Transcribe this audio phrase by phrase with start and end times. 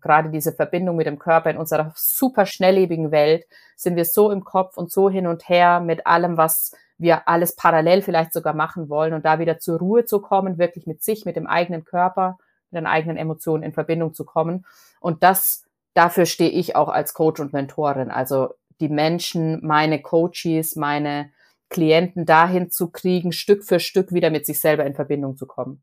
[0.00, 4.44] gerade diese Verbindung mit dem Körper in unserer super schnelllebigen Welt, sind wir so im
[4.44, 8.88] Kopf und so hin und her mit allem, was wir alles parallel vielleicht sogar machen
[8.88, 12.38] wollen und da wieder zur Ruhe zu kommen, wirklich mit sich, mit dem eigenen Körper,
[12.70, 14.66] mit den eigenen Emotionen in Verbindung zu kommen.
[15.00, 15.64] Und das,
[15.94, 18.10] dafür stehe ich auch als Coach und Mentorin.
[18.10, 21.30] Also die Menschen, meine Coaches, meine
[21.68, 25.82] Klienten dahin zu kriegen, Stück für Stück wieder mit sich selber in Verbindung zu kommen.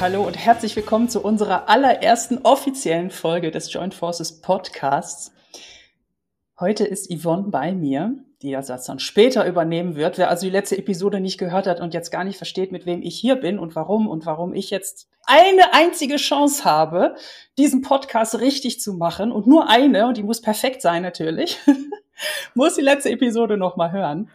[0.00, 5.32] Hallo und herzlich willkommen zu unserer allerersten offiziellen Folge des Joint Forces Podcasts.
[6.60, 10.16] Heute ist Yvonne bei mir, die das dann später übernehmen wird.
[10.16, 13.02] Wer also die letzte Episode nicht gehört hat und jetzt gar nicht versteht, mit wem
[13.02, 17.16] ich hier bin und warum und warum ich jetzt eine einzige Chance habe,
[17.58, 21.58] diesen Podcast richtig zu machen und nur eine, und die muss perfekt sein natürlich,
[22.54, 24.30] muss die letzte Episode nochmal hören.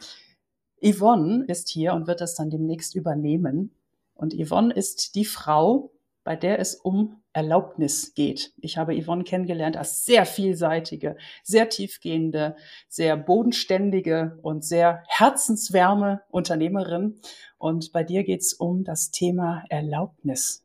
[0.83, 3.73] Yvonne ist hier und wird das dann demnächst übernehmen.
[4.15, 5.91] Und Yvonne ist die Frau,
[6.23, 8.53] bei der es um Erlaubnis geht.
[8.61, 12.55] Ich habe Yvonne kennengelernt als sehr vielseitige, sehr tiefgehende,
[12.87, 17.19] sehr bodenständige und sehr herzenswärme Unternehmerin.
[17.57, 20.63] Und bei dir geht es um das Thema Erlaubnis.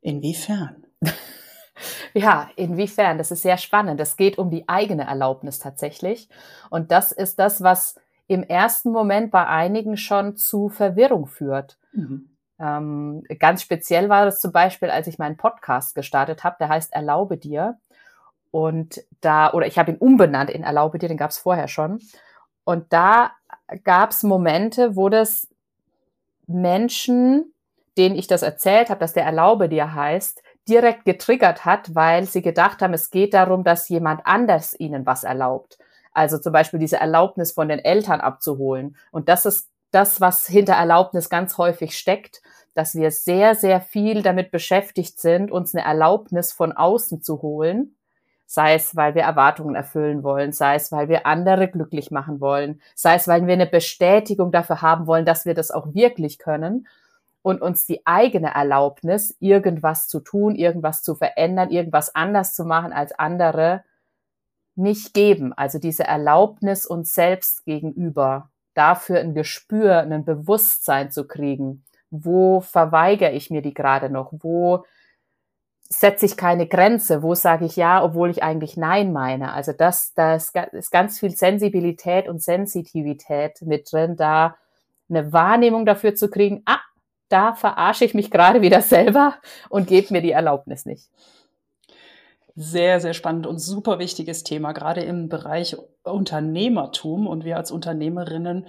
[0.00, 0.86] Inwiefern?
[2.14, 3.18] Ja, inwiefern?
[3.18, 3.98] Das ist sehr spannend.
[3.98, 6.28] Es geht um die eigene Erlaubnis tatsächlich.
[6.70, 7.98] Und das ist das, was
[8.32, 11.78] im ersten Moment bei einigen schon zu Verwirrung führt.
[11.92, 12.30] Mhm.
[12.58, 16.92] Ähm, ganz speziell war das zum Beispiel, als ich meinen Podcast gestartet habe, der heißt
[16.92, 17.78] Erlaube dir.
[18.50, 22.00] Und da, oder ich habe ihn umbenannt in Erlaube dir, den gab es vorher schon.
[22.64, 23.32] Und da
[23.84, 25.48] gab es Momente, wo das
[26.46, 27.52] Menschen,
[27.96, 32.42] denen ich das erzählt habe, dass der Erlaube dir heißt, direkt getriggert hat, weil sie
[32.42, 35.78] gedacht haben, es geht darum, dass jemand anders ihnen was erlaubt.
[36.12, 38.96] Also zum Beispiel diese Erlaubnis von den Eltern abzuholen.
[39.10, 42.42] Und das ist das, was hinter Erlaubnis ganz häufig steckt,
[42.74, 47.96] dass wir sehr, sehr viel damit beschäftigt sind, uns eine Erlaubnis von außen zu holen.
[48.46, 52.82] Sei es, weil wir Erwartungen erfüllen wollen, sei es, weil wir andere glücklich machen wollen,
[52.94, 56.86] sei es, weil wir eine Bestätigung dafür haben wollen, dass wir das auch wirklich können
[57.40, 62.92] und uns die eigene Erlaubnis, irgendwas zu tun, irgendwas zu verändern, irgendwas anders zu machen
[62.92, 63.84] als andere,
[64.74, 65.52] nicht geben.
[65.52, 71.84] Also diese Erlaubnis uns selbst gegenüber, dafür ein Gespür, ein Bewusstsein zu kriegen.
[72.10, 74.32] Wo verweigere ich mir die gerade noch?
[74.32, 74.84] Wo
[75.88, 77.22] setze ich keine Grenze?
[77.22, 79.52] Wo sage ich ja, obwohl ich eigentlich nein meine?
[79.52, 84.56] Also das, da ist ganz viel Sensibilität und Sensitivität mit drin, da
[85.08, 86.80] eine Wahrnehmung dafür zu kriegen, ah,
[87.28, 89.34] da verarsche ich mich gerade wieder selber
[89.68, 91.08] und gebe mir die Erlaubnis nicht.
[92.54, 97.26] Sehr, sehr spannend und super wichtiges Thema, gerade im Bereich Unternehmertum.
[97.26, 98.66] Und wir als Unternehmerinnen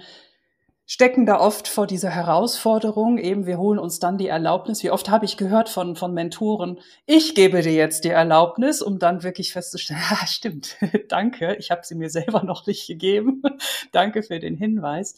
[0.86, 4.82] stecken da oft vor dieser Herausforderung, eben wir holen uns dann die Erlaubnis.
[4.82, 8.98] Wie oft habe ich gehört von, von Mentoren, ich gebe dir jetzt die Erlaubnis, um
[8.98, 10.76] dann wirklich festzustellen, ja, stimmt,
[11.08, 13.42] danke, ich habe sie mir selber noch nicht gegeben.
[13.92, 15.14] danke für den Hinweis.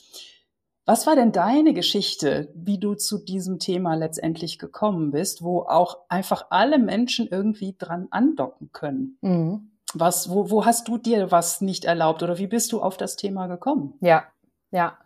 [0.87, 5.99] Was war denn deine Geschichte, wie du zu diesem Thema letztendlich gekommen bist, wo auch
[6.09, 9.19] einfach alle Menschen irgendwie dran andocken können?
[9.21, 9.73] Mhm.
[9.95, 13.17] Was, wo, wo hast du dir was nicht erlaubt oder wie bist du auf das
[13.17, 13.95] Thema gekommen?
[14.01, 14.27] Ja,
[14.71, 14.97] ja.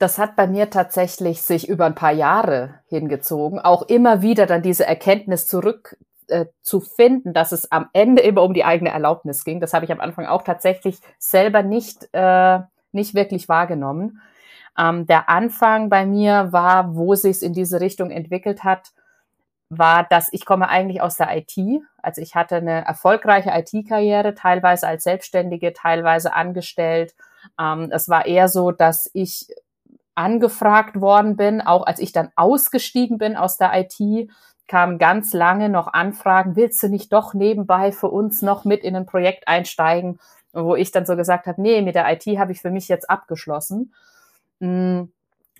[0.00, 4.62] Das hat bei mir tatsächlich sich über ein paar Jahre hingezogen, auch immer wieder dann
[4.62, 9.44] diese Erkenntnis zurück äh, zu finden, dass es am Ende immer um die eigene Erlaubnis
[9.44, 9.60] ging.
[9.60, 12.60] Das habe ich am Anfang auch tatsächlich selber nicht, äh,
[12.90, 14.20] nicht wirklich wahrgenommen.
[14.78, 18.92] Ähm, der Anfang bei mir war, wo sich in diese Richtung entwickelt hat,
[19.70, 21.56] war, dass ich komme eigentlich aus der IT.
[22.02, 27.14] Also ich hatte eine erfolgreiche IT-Karriere, teilweise als Selbstständige, teilweise angestellt.
[27.60, 29.48] Ähm, es war eher so, dass ich
[30.14, 34.30] angefragt worden bin, auch als ich dann ausgestiegen bin aus der IT,
[34.66, 38.96] kamen ganz lange noch Anfragen, willst du nicht doch nebenbei für uns noch mit in
[38.96, 40.18] ein Projekt einsteigen?
[40.52, 43.08] Wo ich dann so gesagt habe, nee, mit der IT habe ich für mich jetzt
[43.08, 43.92] abgeschlossen.
[44.60, 45.04] Mm,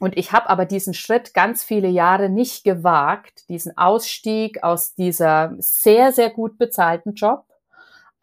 [0.01, 5.55] und ich habe aber diesen Schritt ganz viele Jahre nicht gewagt, diesen Ausstieg aus dieser
[5.59, 7.47] sehr, sehr gut bezahlten Job,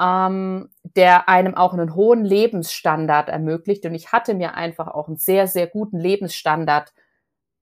[0.02, 3.86] ähm, der einem auch einen hohen Lebensstandard ermöglicht.
[3.86, 6.94] Und ich hatte mir einfach auch einen sehr, sehr guten Lebensstandard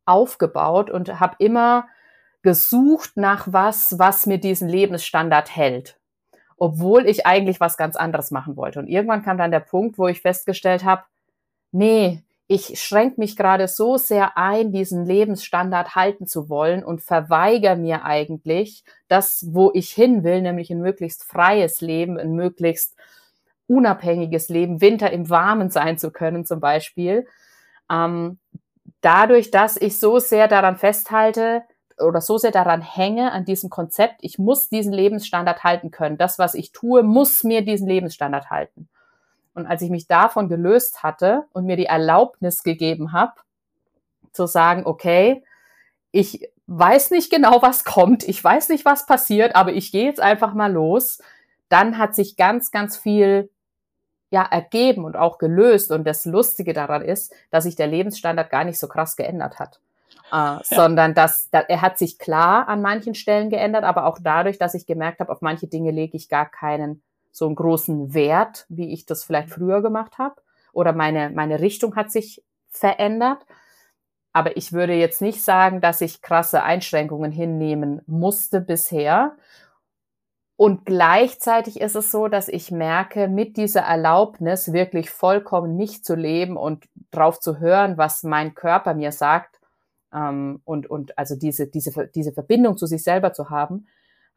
[0.06, 1.88] aufgebaut und habe immer
[2.44, 5.98] gesucht nach was, was mir diesen Lebensstandard hält,
[6.58, 8.80] obwohl ich eigentlich was ganz anderes machen wollte.
[8.80, 11.04] Und irgendwann kam dann der Punkt, wo ich festgestellt habe,
[11.72, 17.78] nee, ich schränke mich gerade so sehr ein, diesen Lebensstandard halten zu wollen und verweigere
[17.78, 22.96] mir eigentlich das, wo ich hin will, nämlich ein möglichst freies Leben, ein möglichst
[23.68, 27.26] unabhängiges Leben, Winter im Warmen sein zu können zum Beispiel.
[27.90, 28.40] Ähm,
[29.02, 31.64] dadurch, dass ich so sehr daran festhalte
[31.98, 36.18] oder so sehr daran hänge, an diesem Konzept, ich muss diesen Lebensstandard halten können.
[36.18, 38.90] Das, was ich tue, muss mir diesen Lebensstandard halten.
[39.54, 43.34] Und als ich mich davon gelöst hatte und mir die Erlaubnis gegeben habe,
[44.32, 45.44] zu sagen, okay,
[46.12, 50.22] ich weiß nicht genau, was kommt, ich weiß nicht, was passiert, aber ich gehe jetzt
[50.22, 51.22] einfach mal los,
[51.70, 53.50] dann hat sich ganz, ganz viel
[54.30, 55.92] ja ergeben und auch gelöst.
[55.92, 59.80] Und das Lustige daran ist, dass sich der Lebensstandard gar nicht so krass geändert hat.
[60.32, 60.62] Äh, ja.
[60.64, 64.74] sondern dass da, er hat sich klar an manchen Stellen geändert, aber auch dadurch, dass
[64.74, 67.04] ich gemerkt habe, auf manche Dinge lege ich gar keinen
[67.34, 70.36] so einen großen Wert, wie ich das vielleicht früher gemacht habe,
[70.72, 73.46] oder meine meine Richtung hat sich verändert.
[74.32, 79.36] Aber ich würde jetzt nicht sagen, dass ich krasse Einschränkungen hinnehmen musste bisher,
[80.56, 86.16] und gleichzeitig ist es so, dass ich merke, mit dieser Erlaubnis wirklich vollkommen mich zu
[86.16, 89.60] leben und drauf zu hören, was mein Körper mir sagt,
[90.14, 93.88] ähm, und, und also diese, diese, diese Verbindung zu sich selber zu haben,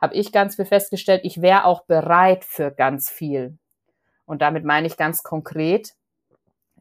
[0.00, 3.58] habe ich ganz viel festgestellt, ich wäre auch bereit für ganz viel.
[4.24, 5.94] Und damit meine ich ganz konkret,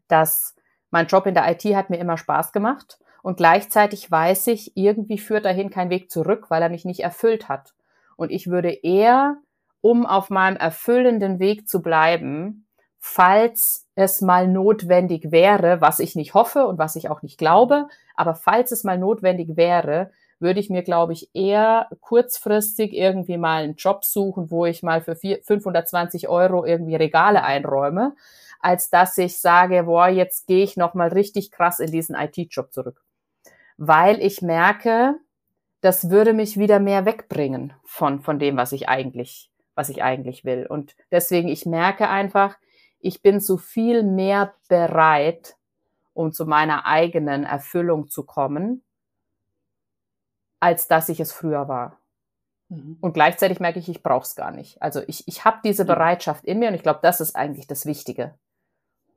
[0.08, 0.56] dass
[0.92, 5.18] mein Job in der IT hat mir immer Spaß gemacht und gleichzeitig weiß ich, irgendwie
[5.18, 7.74] führt dahin kein Weg zurück, weil er mich nicht erfüllt hat.
[8.18, 9.38] Und ich würde eher,
[9.82, 12.66] um auf meinem erfüllenden Weg zu bleiben,
[13.00, 17.88] falls es mal notwendig wäre, was ich nicht hoffe und was ich auch nicht glaube,
[18.16, 23.64] aber falls es mal notwendig wäre, würde ich mir, glaube ich, eher kurzfristig irgendwie mal
[23.64, 28.16] einen Job suchen, wo ich mal für 520 Euro irgendwie Regale einräume,
[28.60, 33.04] als dass ich sage, boah, jetzt gehe ich nochmal richtig krass in diesen IT-Job zurück.
[33.78, 35.16] Weil ich merke,
[35.82, 40.44] das würde mich wieder mehr wegbringen von, von dem, was ich eigentlich, was ich eigentlich
[40.44, 40.66] will.
[40.66, 42.58] Und deswegen, ich merke einfach,
[43.00, 45.58] ich bin so viel mehr bereit,
[46.14, 48.82] um zu meiner eigenen Erfüllung zu kommen,
[50.60, 52.00] als dass ich es früher war.
[52.70, 52.98] Mhm.
[53.02, 54.82] Und gleichzeitig merke ich, ich brauche es gar nicht.
[54.82, 57.86] Also ich, ich habe diese Bereitschaft in mir und ich glaube, das ist eigentlich das
[57.86, 58.34] Wichtige.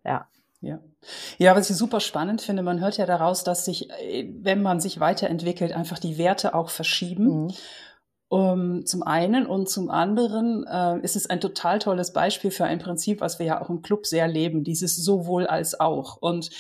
[0.05, 0.29] Ja.
[0.61, 0.81] Ja.
[1.39, 4.81] Ja, was ich super spannend finde, man hört ja daraus, dass sich, äh, wenn man
[4.81, 7.45] sich weiterentwickelt, einfach die Werte auch verschieben.
[7.45, 7.55] Mhm.
[8.31, 12.79] Um, zum einen und zum anderen äh, ist es ein total tolles Beispiel für ein
[12.79, 16.19] Prinzip, was wir ja auch im Club sehr leben, dieses sowohl als auch.
[16.19, 16.51] Und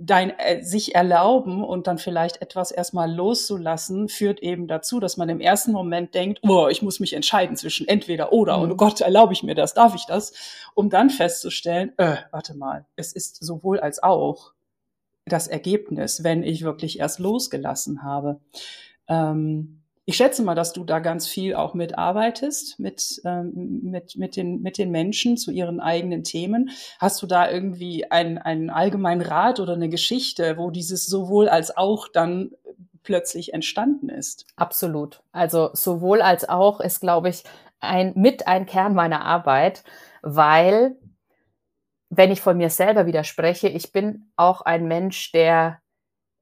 [0.00, 5.28] dein äh, sich erlauben und dann vielleicht etwas erstmal loszulassen, führt eben dazu, dass man
[5.28, 8.62] im ersten Moment denkt, oh, ich muss mich entscheiden zwischen entweder oder mhm.
[8.64, 10.32] und oh Gott, erlaube ich mir das, darf ich das,
[10.74, 14.52] um dann festzustellen, äh, warte mal, es ist sowohl als auch
[15.26, 18.40] das Ergebnis, wenn ich wirklich erst losgelassen habe.
[19.08, 19.77] Ähm,
[20.08, 24.62] ich schätze mal, dass du da ganz viel auch mitarbeitest mit, ähm, mit, mit, den,
[24.62, 26.70] mit den Menschen zu ihren eigenen Themen.
[26.98, 31.76] Hast du da irgendwie einen, einen allgemeinen Rat oder eine Geschichte, wo dieses sowohl als
[31.76, 32.52] auch dann
[33.02, 34.46] plötzlich entstanden ist?
[34.56, 35.22] Absolut.
[35.30, 37.44] Also sowohl als auch ist, glaube ich,
[37.78, 39.84] ein, mit ein Kern meiner Arbeit,
[40.22, 40.96] weil
[42.08, 45.82] wenn ich von mir selber widerspreche, ich bin auch ein Mensch der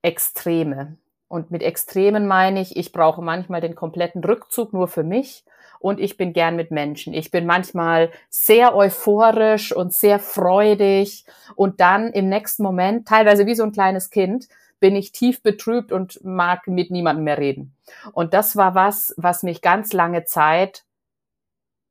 [0.02, 0.98] Extreme.
[1.28, 5.44] Und mit Extremen meine ich, ich brauche manchmal den kompletten Rückzug nur für mich
[5.80, 7.12] und ich bin gern mit Menschen.
[7.14, 11.24] Ich bin manchmal sehr euphorisch und sehr freudig
[11.56, 15.90] und dann im nächsten Moment, teilweise wie so ein kleines Kind, bin ich tief betrübt
[15.90, 17.74] und mag mit niemandem mehr reden.
[18.12, 20.84] Und das war was, was mich ganz lange Zeit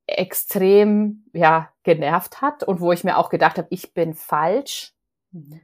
[0.07, 4.94] extrem, ja, genervt hat und wo ich mir auch gedacht habe, ich bin falsch.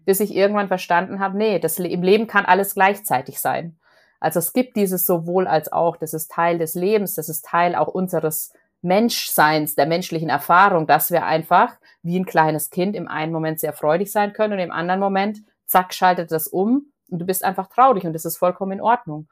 [0.06, 3.78] Bis ich irgendwann verstanden habe, nee, das, im Leben kann alles gleichzeitig sein.
[4.20, 7.75] Also es gibt dieses sowohl als auch, das ist Teil des Lebens, das ist Teil
[7.75, 13.32] auch unseres Menschseins, der menschlichen Erfahrung, dass wir einfach wie ein kleines Kind im einen
[13.32, 17.25] Moment sehr freudig sein können und im anderen Moment, zack, schaltet das um und du
[17.25, 19.28] bist einfach traurig und das ist vollkommen in Ordnung.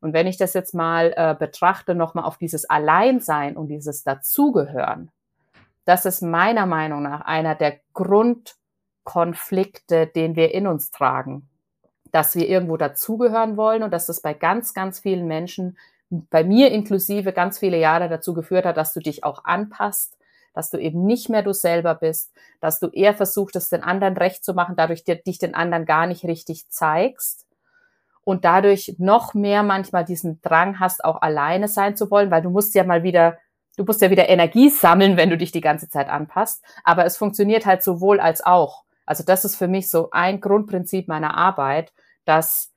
[0.00, 5.10] Und wenn ich das jetzt mal äh, betrachte, nochmal auf dieses Alleinsein und dieses Dazugehören,
[5.84, 8.54] das ist meiner Meinung nach einer der Grund
[9.12, 11.48] Konflikte, den wir in uns tragen.
[12.12, 15.76] Dass wir irgendwo dazugehören wollen und dass das bei ganz, ganz vielen Menschen,
[16.10, 20.16] bei mir inklusive, ganz viele Jahre dazu geführt hat, dass du dich auch anpasst,
[20.54, 24.16] dass du eben nicht mehr du selber bist, dass du eher versuchst, es den anderen
[24.16, 27.46] recht zu machen, dadurch dich den anderen gar nicht richtig zeigst.
[28.24, 32.50] und dadurch noch mehr manchmal diesen Drang hast, auch alleine sein zu wollen, weil du
[32.50, 33.38] musst ja mal wieder,
[33.76, 36.62] du musst ja wieder Energie sammeln, wenn du dich die ganze Zeit anpasst.
[36.84, 38.84] Aber es funktioniert halt sowohl als auch.
[39.10, 41.92] Also das ist für mich so ein Grundprinzip meiner Arbeit,
[42.26, 42.72] dass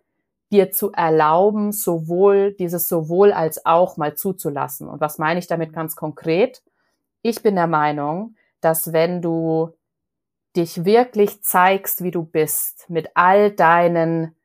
[0.51, 4.89] dir zu erlauben, sowohl dieses sowohl als auch mal zuzulassen.
[4.89, 6.63] Und was meine ich damit ganz konkret?
[7.21, 9.75] Ich bin der Meinung, dass wenn du
[10.55, 14.35] dich wirklich zeigst, wie du bist, mit all deinen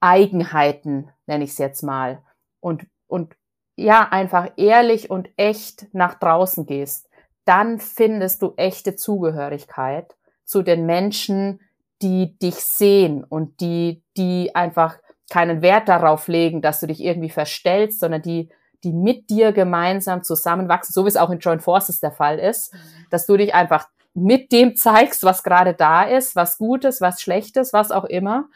[0.00, 2.24] Eigenheiten, nenne ich es jetzt mal,
[2.58, 3.36] und, und
[3.76, 7.08] ja, einfach ehrlich und echt nach draußen gehst,
[7.44, 10.17] dann findest du echte Zugehörigkeit
[10.48, 11.60] zu den Menschen,
[12.02, 14.98] die dich sehen und die, die einfach
[15.30, 18.48] keinen Wert darauf legen, dass du dich irgendwie verstellst, sondern die,
[18.84, 22.72] die mit dir gemeinsam zusammenwachsen, so wie es auch in Joint Forces der Fall ist,
[22.72, 22.78] mhm.
[23.10, 27.72] dass du dich einfach mit dem zeigst, was gerade da ist, was Gutes, was Schlechtes,
[27.72, 28.48] was auch immer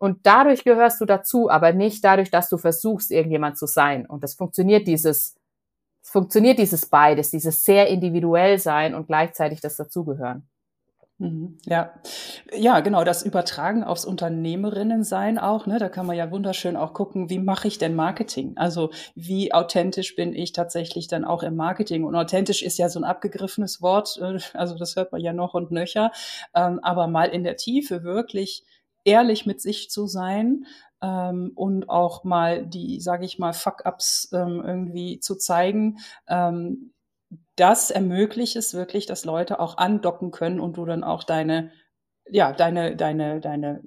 [0.00, 4.06] und dadurch gehörst du dazu, aber nicht dadurch, dass du versuchst, irgendjemand zu sein.
[4.06, 5.36] Und das funktioniert dieses,
[6.02, 10.48] es funktioniert dieses beides, dieses sehr individuell sein und gleichzeitig das dazugehören.
[11.20, 11.58] Mhm.
[11.66, 11.92] Ja,
[12.50, 17.28] ja, genau, das Übertragen aufs Unternehmerinnen-Sein auch, ne, da kann man ja wunderschön auch gucken,
[17.28, 18.54] wie mache ich denn Marketing?
[18.56, 22.04] Also wie authentisch bin ich tatsächlich dann auch im Marketing?
[22.04, 25.52] Und authentisch ist ja so ein abgegriffenes Wort, äh, also das hört man ja noch
[25.52, 26.10] und nöcher,
[26.54, 28.64] ähm, aber mal in der Tiefe wirklich
[29.04, 30.64] ehrlich mit sich zu sein
[31.02, 35.98] ähm, und auch mal die, sage ich mal, Fuck-ups ähm, irgendwie zu zeigen.
[36.28, 36.92] Ähm,
[37.60, 41.70] das ermöglicht es wirklich, dass Leute auch andocken können und du dann auch deine,
[42.26, 43.82] ja, deine, deine, deine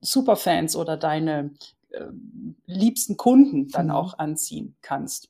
[0.00, 1.52] Superfans oder deine
[1.90, 2.06] äh,
[2.66, 3.92] liebsten Kunden dann mhm.
[3.92, 5.28] auch anziehen kannst.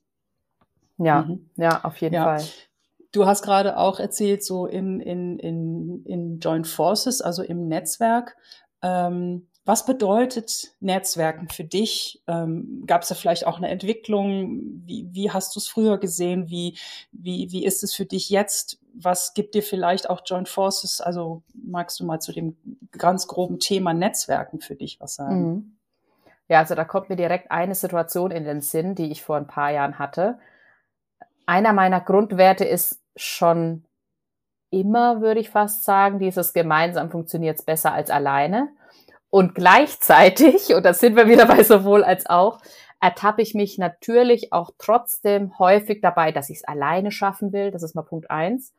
[0.97, 1.51] Ja, mhm.
[1.55, 2.23] ja, auf jeden ja.
[2.23, 2.43] Fall.
[3.11, 8.35] Du hast gerade auch erzählt, so in, in, in, in Joint Forces, also im Netzwerk,
[8.81, 12.21] ähm, was bedeutet Netzwerken für dich?
[12.27, 14.81] Ähm, Gab es da vielleicht auch eine Entwicklung?
[14.85, 16.49] Wie, wie hast du es früher gesehen?
[16.49, 16.77] Wie,
[17.13, 18.79] wie, wie ist es für dich jetzt?
[18.93, 20.99] Was gibt dir vielleicht auch Joint Forces?
[20.99, 22.57] Also magst du mal zu dem
[22.91, 25.41] ganz groben Thema Netzwerken für dich was sagen?
[25.41, 25.77] Mhm.
[26.49, 29.47] Ja, also da kommt mir direkt eine Situation in den Sinn, die ich vor ein
[29.47, 30.39] paar Jahren hatte.
[31.45, 33.85] Einer meiner Grundwerte ist schon
[34.71, 38.69] immer, würde ich fast sagen, dieses gemeinsam funktioniert es besser als alleine.
[39.33, 42.59] Und gleichzeitig, und da sind wir wieder bei sowohl als auch,
[43.01, 47.71] ertappe ich mich natürlich auch trotzdem häufig dabei, dass ich es alleine schaffen will.
[47.71, 48.75] Das ist mal Punkt eins.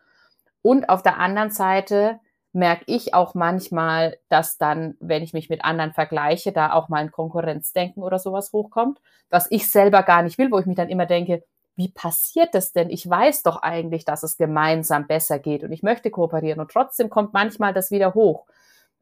[0.62, 2.20] Und auf der anderen Seite
[2.52, 6.98] merke ich auch manchmal, dass dann, wenn ich mich mit anderen vergleiche, da auch mal
[6.98, 10.88] ein Konkurrenzdenken oder sowas hochkommt, was ich selber gar nicht will, wo ich mich dann
[10.88, 11.42] immer denke,
[11.74, 12.90] wie passiert das denn?
[12.90, 17.10] Ich weiß doch eigentlich, dass es gemeinsam besser geht und ich möchte kooperieren und trotzdem
[17.10, 18.46] kommt manchmal das wieder hoch.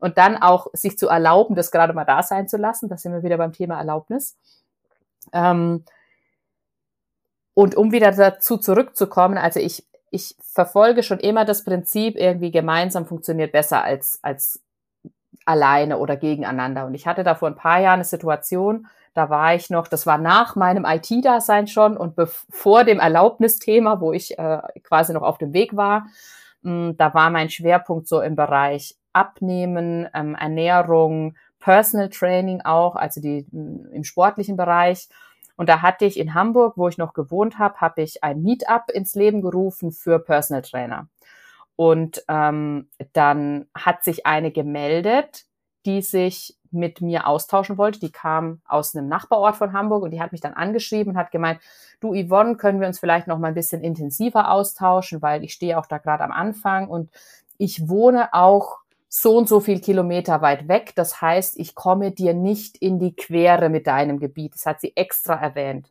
[0.03, 3.13] Und dann auch sich zu erlauben, das gerade mal da sein zu lassen, da sind
[3.13, 4.37] wir wieder beim Thema Erlaubnis.
[5.33, 5.85] Ähm,
[7.55, 13.07] und um wieder dazu zurückzukommen, also ich, ich verfolge schon immer das Prinzip, irgendwie gemeinsam
[13.07, 14.61] funktioniert besser als, als
[15.45, 16.85] alleine oder gegeneinander.
[16.87, 20.05] Und ich hatte da vor ein paar Jahren eine Situation, da war ich noch, das
[20.05, 22.17] war nach meinem IT-Dasein schon und
[22.51, 26.07] vor dem Erlaubnisthema, wo ich äh, quasi noch auf dem Weg war.
[26.62, 33.21] Hm, da war mein Schwerpunkt so im Bereich Abnehmen, ähm, Ernährung, Personal Training auch, also
[33.21, 35.09] die hm, im sportlichen Bereich.
[35.57, 38.90] Und da hatte ich in Hamburg, wo ich noch gewohnt habe, habe ich ein Meetup
[38.92, 41.09] ins Leben gerufen für Personal Trainer.
[41.76, 45.45] Und ähm, dann hat sich eine gemeldet,
[45.85, 48.00] die sich mit mir austauschen wollte.
[48.00, 51.31] Die kam aus einem Nachbarort von Hamburg und die hat mich dann angeschrieben und hat
[51.31, 51.61] gemeint,
[52.00, 55.79] du Yvonne, können wir uns vielleicht noch mal ein bisschen intensiver austauschen, weil ich stehe
[55.79, 57.11] auch da gerade am Anfang und
[57.59, 60.93] ich wohne auch so und so viel Kilometer weit weg.
[60.95, 64.55] Das heißt, ich komme dir nicht in die Quere mit deinem Gebiet.
[64.55, 65.91] Das hat sie extra erwähnt.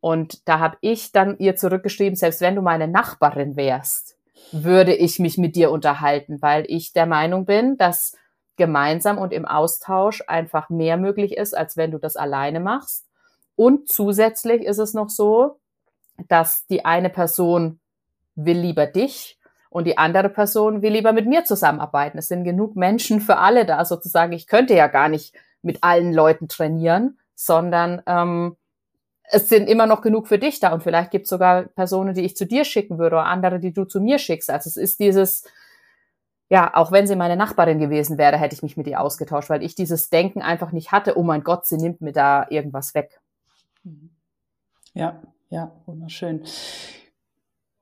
[0.00, 4.16] Und da habe ich dann ihr zurückgeschrieben, selbst wenn du meine Nachbarin wärst,
[4.52, 8.16] würde ich mich mit dir unterhalten, weil ich der Meinung bin, dass
[8.60, 13.06] gemeinsam und im Austausch einfach mehr möglich ist, als wenn du das alleine machst.
[13.56, 15.58] Und zusätzlich ist es noch so,
[16.28, 17.80] dass die eine Person
[18.34, 19.38] will lieber dich
[19.70, 22.18] und die andere Person will lieber mit mir zusammenarbeiten.
[22.18, 24.32] Es sind genug Menschen für alle da sozusagen.
[24.32, 28.56] Ich könnte ja gar nicht mit allen Leuten trainieren, sondern ähm,
[29.32, 32.26] es sind immer noch genug für dich da und vielleicht gibt es sogar Personen, die
[32.26, 34.50] ich zu dir schicken würde oder andere, die du zu mir schickst.
[34.50, 35.44] Also es ist dieses,
[36.50, 39.62] ja, auch wenn sie meine Nachbarin gewesen wäre, hätte ich mich mit ihr ausgetauscht, weil
[39.62, 43.20] ich dieses Denken einfach nicht hatte, oh mein Gott, sie nimmt mir da irgendwas weg.
[44.92, 46.42] Ja, ja, wunderschön.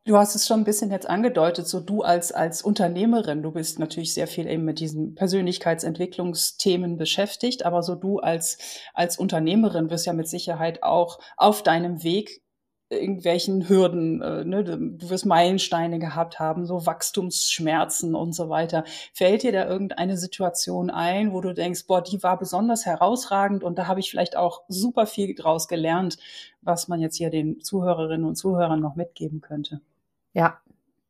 [0.04, 3.78] Du hast es schon ein bisschen jetzt angedeutet, so du als, als Unternehmerin, du bist
[3.78, 8.58] natürlich sehr viel eben mit diesen Persönlichkeitsentwicklungsthemen beschäftigt, aber so du als,
[8.92, 12.42] als Unternehmerin wirst ja mit Sicherheit auch auf deinem Weg
[12.90, 18.84] irgendwelchen Hürden, äh, ne, du wirst Meilensteine gehabt haben, so Wachstumsschmerzen und so weiter.
[19.12, 23.78] Fällt dir da irgendeine Situation ein, wo du denkst, boah, die war besonders herausragend und
[23.78, 26.16] da habe ich vielleicht auch super viel draus gelernt,
[26.62, 29.80] was man jetzt hier den Zuhörerinnen und Zuhörern noch mitgeben könnte?
[30.32, 30.58] Ja,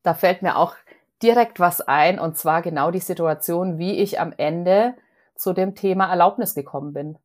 [0.02, 0.74] da fällt mir auch
[1.22, 4.94] direkt was ein und zwar genau die Situation, wie ich am Ende
[5.36, 7.18] zu dem Thema Erlaubnis gekommen bin.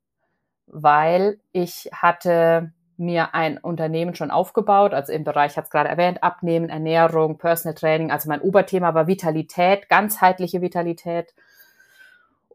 [0.68, 5.90] Weil ich hatte mir ein Unternehmen schon aufgebaut, also im Bereich, ich hatte es gerade
[5.90, 8.12] erwähnt, Abnehmen, Ernährung, Personal Training.
[8.12, 11.34] Also mein Oberthema war Vitalität, ganzheitliche Vitalität.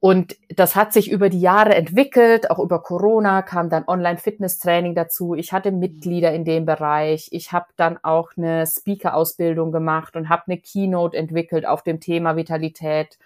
[0.01, 5.35] Und das hat sich über die Jahre entwickelt, auch über Corona kam dann Online-Fitness-Training dazu.
[5.35, 7.29] Ich hatte Mitglieder in dem Bereich.
[7.33, 12.37] Ich habe dann auch eine Speaker-Ausbildung gemacht und habe eine Keynote entwickelt auf dem Thema
[12.37, 13.19] Vitalität.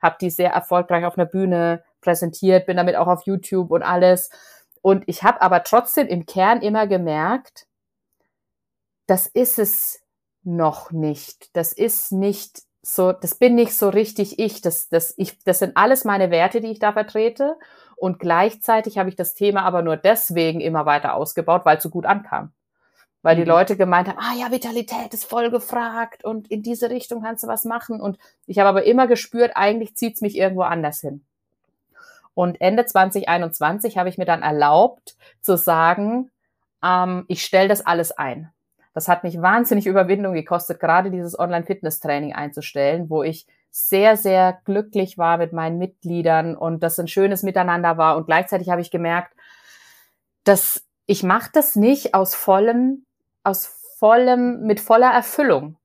[0.00, 4.30] Habe die sehr erfolgreich auf einer Bühne präsentiert, bin damit auch auf YouTube und alles.
[4.82, 7.66] Und ich habe aber trotzdem im Kern immer gemerkt,
[9.06, 10.00] das ist es
[10.42, 11.54] noch nicht.
[11.54, 14.62] Das ist nicht so, das bin nicht so richtig ich.
[14.62, 17.56] Das, das, ich, das sind alles meine Werte, die ich da vertrete.
[17.96, 21.90] Und gleichzeitig habe ich das Thema aber nur deswegen immer weiter ausgebaut, weil es so
[21.90, 22.52] gut ankam.
[23.22, 23.48] Weil die mhm.
[23.48, 27.48] Leute gemeint haben, ah ja, Vitalität ist voll gefragt und in diese Richtung kannst du
[27.48, 28.00] was machen.
[28.00, 31.26] Und ich habe aber immer gespürt, eigentlich zieht's mich irgendwo anders hin.
[32.40, 36.30] Und Ende 2021 habe ich mir dann erlaubt zu sagen,
[36.82, 38.50] ähm, ich stelle das alles ein.
[38.94, 45.18] Das hat mich wahnsinnig Überwindung gekostet, gerade dieses Online-Fitness-Training einzustellen, wo ich sehr, sehr glücklich
[45.18, 48.16] war mit meinen Mitgliedern und das ein schönes Miteinander war.
[48.16, 49.34] Und gleichzeitig habe ich gemerkt,
[50.44, 53.04] dass ich mache das nicht aus vollem,
[53.44, 53.66] aus
[53.98, 55.76] vollem, mit voller Erfüllung.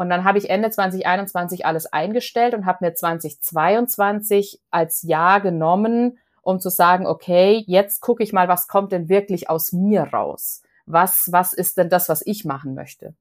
[0.00, 6.18] Und dann habe ich Ende 2021 alles eingestellt und habe mir 2022 als Jahr genommen,
[6.40, 10.62] um zu sagen, okay, jetzt gucke ich mal, was kommt denn wirklich aus mir raus?
[10.92, 13.14] was, was ist denn das, was ich machen möchte?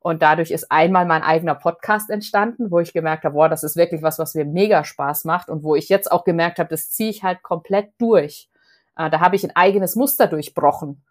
[0.00, 3.76] Und dadurch ist einmal mein eigener Podcast entstanden, wo ich gemerkt habe, boah, das ist
[3.76, 6.90] wirklich was, was mir mega Spaß macht und wo ich jetzt auch gemerkt habe, das
[6.90, 8.50] ziehe ich halt komplett durch.
[8.96, 11.02] Äh, da habe ich ein eigenes Muster durchbrochen,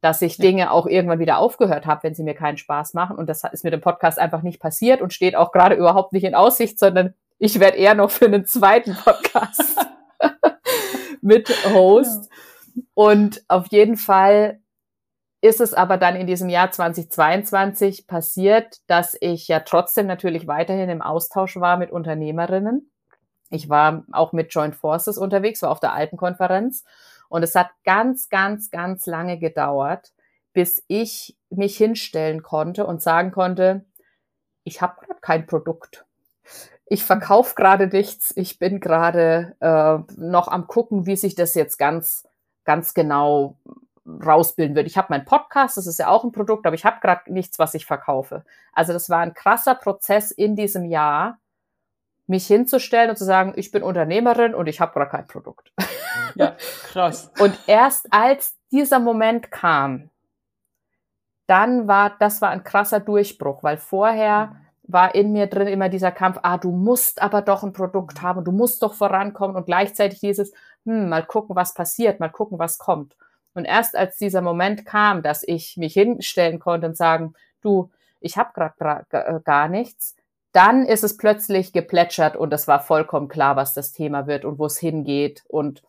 [0.00, 3.16] dass ich Dinge auch irgendwann wieder aufgehört habe, wenn sie mir keinen Spaß machen.
[3.16, 6.24] Und das ist mit dem Podcast einfach nicht passiert und steht auch gerade überhaupt nicht
[6.24, 9.76] in Aussicht, sondern ich werde eher noch für einen zweiten Podcast
[11.20, 12.30] mit Host.
[12.94, 14.60] Und auf jeden Fall
[15.40, 20.88] ist es aber dann in diesem Jahr 2022 passiert, dass ich ja trotzdem natürlich weiterhin
[20.88, 22.90] im Austausch war mit Unternehmerinnen.
[23.50, 26.84] Ich war auch mit Joint Forces unterwegs, war auf der Alpenkonferenz.
[27.28, 30.12] Und es hat ganz, ganz, ganz lange gedauert,
[30.52, 33.84] bis ich mich hinstellen konnte und sagen konnte,
[34.64, 36.04] ich habe gerade kein Produkt.
[36.86, 38.34] Ich verkaufe gerade nichts.
[38.36, 42.26] Ich bin gerade äh, noch am gucken, wie sich das jetzt ganz,
[42.64, 43.58] ganz genau
[44.06, 44.88] rausbilden würde.
[44.88, 47.58] Ich habe meinen Podcast, das ist ja auch ein Produkt, aber ich habe gerade nichts,
[47.58, 48.44] was ich verkaufe.
[48.72, 51.38] Also das war ein krasser Prozess in diesem Jahr,
[52.28, 55.72] mich hinzustellen und zu sagen, ich bin Unternehmerin und ich habe gerade kein Produkt.
[56.34, 56.56] Ja,
[56.92, 57.32] krass.
[57.38, 60.10] und erst als dieser Moment kam,
[61.46, 66.12] dann war, das war ein krasser Durchbruch, weil vorher war in mir drin immer dieser
[66.12, 70.20] Kampf, ah, du musst aber doch ein Produkt haben, du musst doch vorankommen und gleichzeitig
[70.20, 70.52] dieses,
[70.84, 73.16] hm, mal gucken, was passiert, mal gucken, was kommt.
[73.54, 78.36] Und erst als dieser Moment kam, dass ich mich hinstellen konnte und sagen, du, ich
[78.36, 80.16] habe gerade äh, gar nichts,
[80.58, 84.58] dann ist es plötzlich geplätschert und es war vollkommen klar, was das Thema wird und
[84.58, 85.84] wo es hingeht und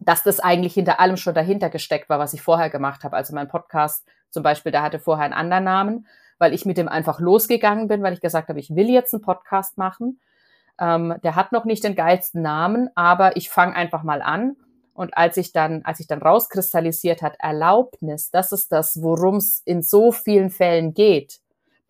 [0.00, 3.14] dass das eigentlich hinter allem schon dahinter gesteckt war, was ich vorher gemacht habe.
[3.14, 6.88] Also mein Podcast zum Beispiel, der hatte vorher einen anderen Namen, weil ich mit dem
[6.88, 10.20] einfach losgegangen bin, weil ich gesagt habe, ich will jetzt einen Podcast machen.
[10.80, 14.56] Ähm, der hat noch nicht den geilsten Namen, aber ich fange einfach mal an
[14.92, 19.62] und als ich dann, als ich dann rauskristallisiert hat, Erlaubnis, das ist das, worum es
[19.64, 21.38] in so vielen Fällen geht,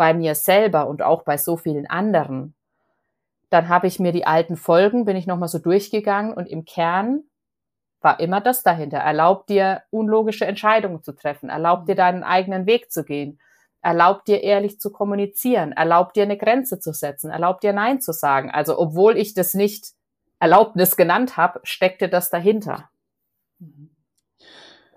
[0.01, 2.55] bei mir selber und auch bei so vielen anderen.
[3.51, 7.25] Dann habe ich mir die alten Folgen, bin ich nochmal so durchgegangen und im Kern
[8.01, 8.97] war immer das dahinter.
[8.97, 11.51] Erlaubt dir, unlogische Entscheidungen zu treffen.
[11.51, 13.39] Erlaubt dir, deinen eigenen Weg zu gehen.
[13.83, 15.73] Erlaubt dir, ehrlich zu kommunizieren.
[15.73, 17.31] Erlaubt dir, eine Grenze zu setzen.
[17.31, 18.51] Erlaubt dir, Nein zu sagen.
[18.51, 19.89] Also, obwohl ich das nicht
[20.39, 22.89] Erlaubnis genannt habe, steckte das dahinter.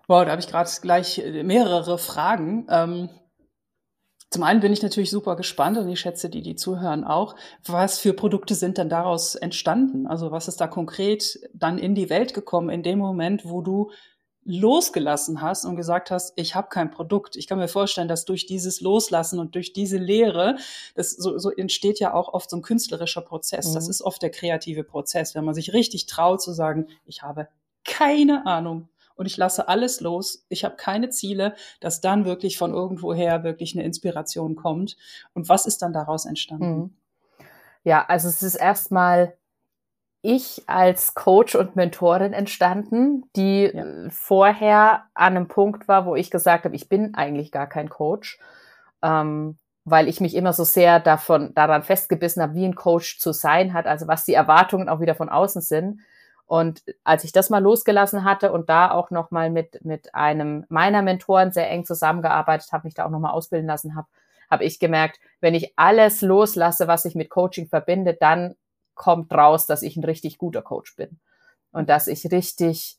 [0.07, 2.67] Wow, da habe ich gerade gleich äh, mehrere Fragen.
[2.69, 3.09] Ähm,
[4.33, 7.35] zum einen bin ich natürlich super gespannt und ich schätze die, die zuhören auch.
[7.65, 10.07] Was für Produkte sind denn daraus entstanden?
[10.07, 13.91] Also was ist da konkret dann in die Welt gekommen in dem Moment, wo du
[14.43, 17.35] losgelassen hast und gesagt hast, ich habe kein Produkt.
[17.35, 20.57] Ich kann mir vorstellen, dass durch dieses Loslassen und durch diese Lehre,
[20.95, 23.69] das so, so entsteht ja auch oft so ein künstlerischer Prozess.
[23.69, 23.75] Mhm.
[23.75, 27.49] Das ist oft der kreative Prozess, wenn man sich richtig traut zu sagen, ich habe
[27.85, 30.45] keine Ahnung und ich lasse alles los.
[30.49, 34.97] Ich habe keine Ziele, dass dann wirklich von irgendwoher wirklich eine Inspiration kommt.
[35.33, 36.75] Und was ist dann daraus entstanden?
[36.75, 36.93] Mhm.
[37.83, 39.33] Ja, also es ist erstmal
[40.23, 43.83] ich als Coach und Mentorin entstanden, die ja.
[44.09, 48.39] vorher an einem Punkt war, wo ich gesagt habe, ich bin eigentlich gar kein Coach,
[49.03, 53.33] ähm, weil ich mich immer so sehr davon daran festgebissen habe, wie ein Coach zu
[53.33, 55.99] sein hat, also was die Erwartungen auch wieder von außen sind.
[56.45, 60.65] Und als ich das mal losgelassen hatte und da auch noch mal mit mit einem
[60.69, 64.07] meiner Mentoren sehr eng zusammengearbeitet habe, mich da auch noch mal ausbilden lassen habe,
[64.53, 68.55] habe ich gemerkt, wenn ich alles loslasse, was ich mit Coaching verbinde, dann
[68.93, 71.19] kommt raus, dass ich ein richtig guter Coach bin
[71.71, 72.97] und dass ich richtig,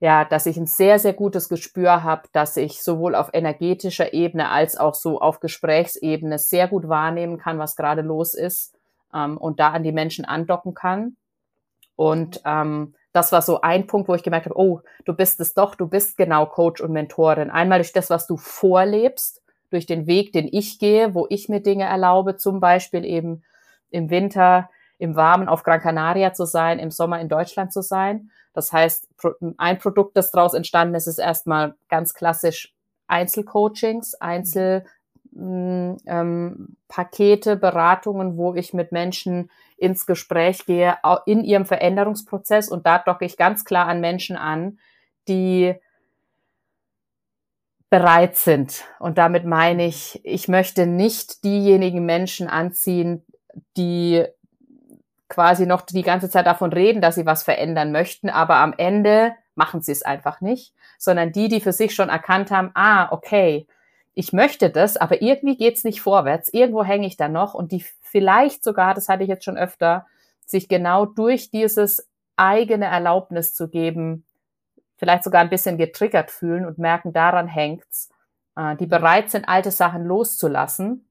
[0.00, 4.48] ja, dass ich ein sehr, sehr gutes Gespür habe, dass ich sowohl auf energetischer Ebene
[4.48, 8.74] als auch so auf Gesprächsebene sehr gut wahrnehmen kann, was gerade los ist
[9.12, 11.17] ähm, und da an die Menschen andocken kann.
[11.98, 15.52] Und ähm, das war so ein Punkt, wo ich gemerkt habe, oh, du bist es
[15.52, 17.50] doch, du bist genau Coach und Mentorin.
[17.50, 21.58] Einmal durch das, was du vorlebst, durch den Weg, den ich gehe, wo ich mir
[21.60, 23.42] Dinge erlaube, zum Beispiel eben
[23.90, 28.30] im Winter im Warmen auf Gran Canaria zu sein, im Sommer in Deutschland zu sein.
[28.52, 29.08] Das heißt,
[29.56, 32.72] ein Produkt, das daraus entstanden ist, ist erstmal ganz klassisch
[33.08, 34.84] Einzelcoachings, Einzel
[35.38, 40.96] ähm, Pakete, Beratungen, wo ich mit Menschen ins Gespräch gehe,
[41.26, 42.68] in ihrem Veränderungsprozess.
[42.68, 44.78] Und da docke ich ganz klar an Menschen an,
[45.28, 45.74] die
[47.90, 48.84] bereit sind.
[48.98, 53.24] Und damit meine ich, ich möchte nicht diejenigen Menschen anziehen,
[53.76, 54.24] die
[55.28, 59.34] quasi noch die ganze Zeit davon reden, dass sie was verändern möchten, aber am Ende
[59.54, 63.66] machen sie es einfach nicht, sondern die, die für sich schon erkannt haben, ah, okay,
[64.18, 67.84] ich möchte das, aber irgendwie geht's nicht vorwärts, irgendwo hänge ich da noch und die
[68.02, 70.06] vielleicht sogar, das hatte ich jetzt schon öfter,
[70.44, 74.24] sich genau durch dieses eigene Erlaubnis zu geben,
[74.96, 78.08] vielleicht sogar ein bisschen getriggert fühlen und merken, daran hängt's,
[78.56, 81.06] äh, die bereit sind, alte Sachen loszulassen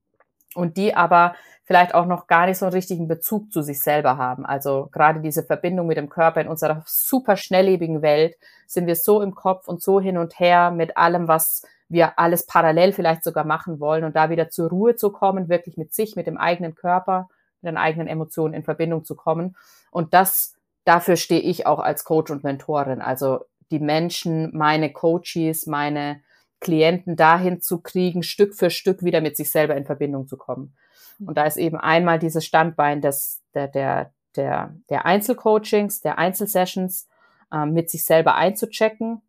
[0.54, 4.18] und die aber vielleicht auch noch gar nicht so einen richtigen Bezug zu sich selber
[4.18, 4.46] haben.
[4.46, 9.22] Also gerade diese Verbindung mit dem Körper in unserer super schnelllebigen Welt sind wir so
[9.22, 13.46] im Kopf und so hin und her mit allem, was wir alles parallel vielleicht sogar
[13.46, 16.76] machen wollen und da wieder zur Ruhe zu kommen, wirklich mit sich, mit dem eigenen
[16.76, 17.30] Körper,
[17.62, 19.56] mit den eigenen Emotionen in Verbindung zu kommen.
[19.92, 23.02] Und das, dafür stehe ich auch als Coach und Mentorin.
[23.02, 26.22] Also die Menschen, meine Coaches, meine
[26.60, 30.76] Klienten dahin zu kriegen, Stück für Stück wieder mit sich selber in Verbindung zu kommen.
[31.20, 37.08] Und da ist eben einmal dieses Standbein des, der, der, der, der Einzelcoachings, der Einzelsessions
[37.52, 39.22] äh, mit sich selber einzuchecken.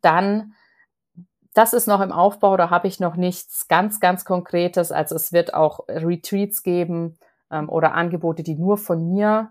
[0.00, 0.54] Dann,
[1.54, 4.92] das ist noch im Aufbau, da habe ich noch nichts ganz, ganz Konkretes.
[4.92, 7.16] Also es wird auch Retreats geben
[7.50, 9.50] ähm, oder Angebote, die nur von mir,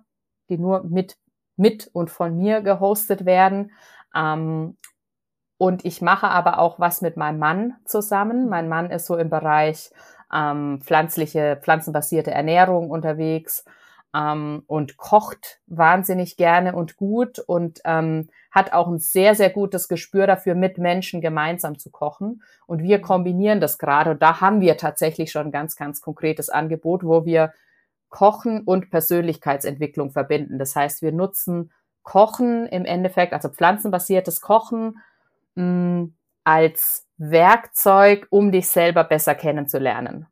[0.49, 1.17] die nur mit,
[1.55, 3.71] mit und von mir gehostet werden.
[4.13, 4.77] Ähm,
[5.57, 8.49] und ich mache aber auch was mit meinem Mann zusammen.
[8.49, 9.89] Mein Mann ist so im Bereich
[10.33, 13.63] ähm, pflanzliche, pflanzenbasierte Ernährung unterwegs
[14.15, 19.87] ähm, und kocht wahnsinnig gerne und gut und ähm, hat auch ein sehr, sehr gutes
[19.87, 22.43] Gespür dafür, mit Menschen gemeinsam zu kochen.
[22.67, 24.11] Und wir kombinieren das gerade.
[24.11, 27.53] Und da haben wir tatsächlich schon ein ganz, ganz konkretes Angebot, wo wir
[28.09, 30.59] Kochen und Persönlichkeitsentwicklung verbinden.
[30.59, 31.71] Das heißt, wir nutzen
[32.03, 34.99] Kochen im Endeffekt, also pflanzenbasiertes Kochen,
[35.55, 36.09] mh,
[36.43, 40.27] als Werkzeug, um dich selber besser kennenzulernen.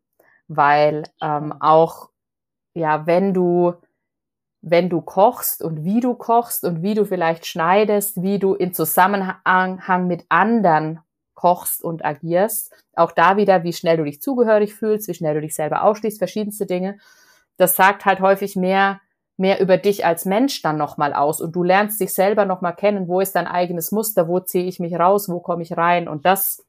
[0.48, 2.11] Weil ähm, auch,
[2.74, 3.74] ja, wenn du,
[4.62, 8.74] wenn du kochst und wie du kochst und wie du vielleicht schneidest, wie du in
[8.74, 11.00] Zusammenhang mit anderen
[11.34, 15.42] kochst und agierst, auch da wieder, wie schnell du dich zugehörig fühlst, wie schnell du
[15.42, 17.00] dich selber ausschließt, verschiedenste Dinge.
[17.58, 19.02] Das sagt halt häufig mehr
[19.42, 21.42] mehr über dich als Mensch dann nochmal aus.
[21.42, 24.80] Und du lernst dich selber nochmal kennen, wo ist dein eigenes Muster, wo ziehe ich
[24.80, 26.08] mich raus, wo komme ich rein?
[26.08, 26.64] Und das,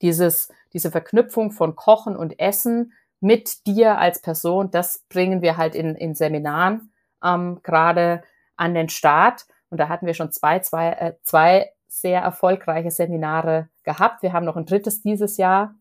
[0.00, 5.76] dieses, diese Verknüpfung von Kochen und Essen mit dir als Person, das bringen wir halt
[5.76, 6.92] in, in Seminaren
[7.24, 8.22] ähm, gerade
[8.56, 13.68] an den Start und da hatten wir schon zwei, zwei, äh, zwei sehr erfolgreiche Seminare
[13.84, 14.22] gehabt.
[14.22, 15.76] Wir haben noch ein drittes dieses Jahr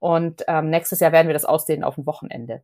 [0.00, 2.62] und ähm, nächstes Jahr werden wir das ausdehnen auf ein Wochenende.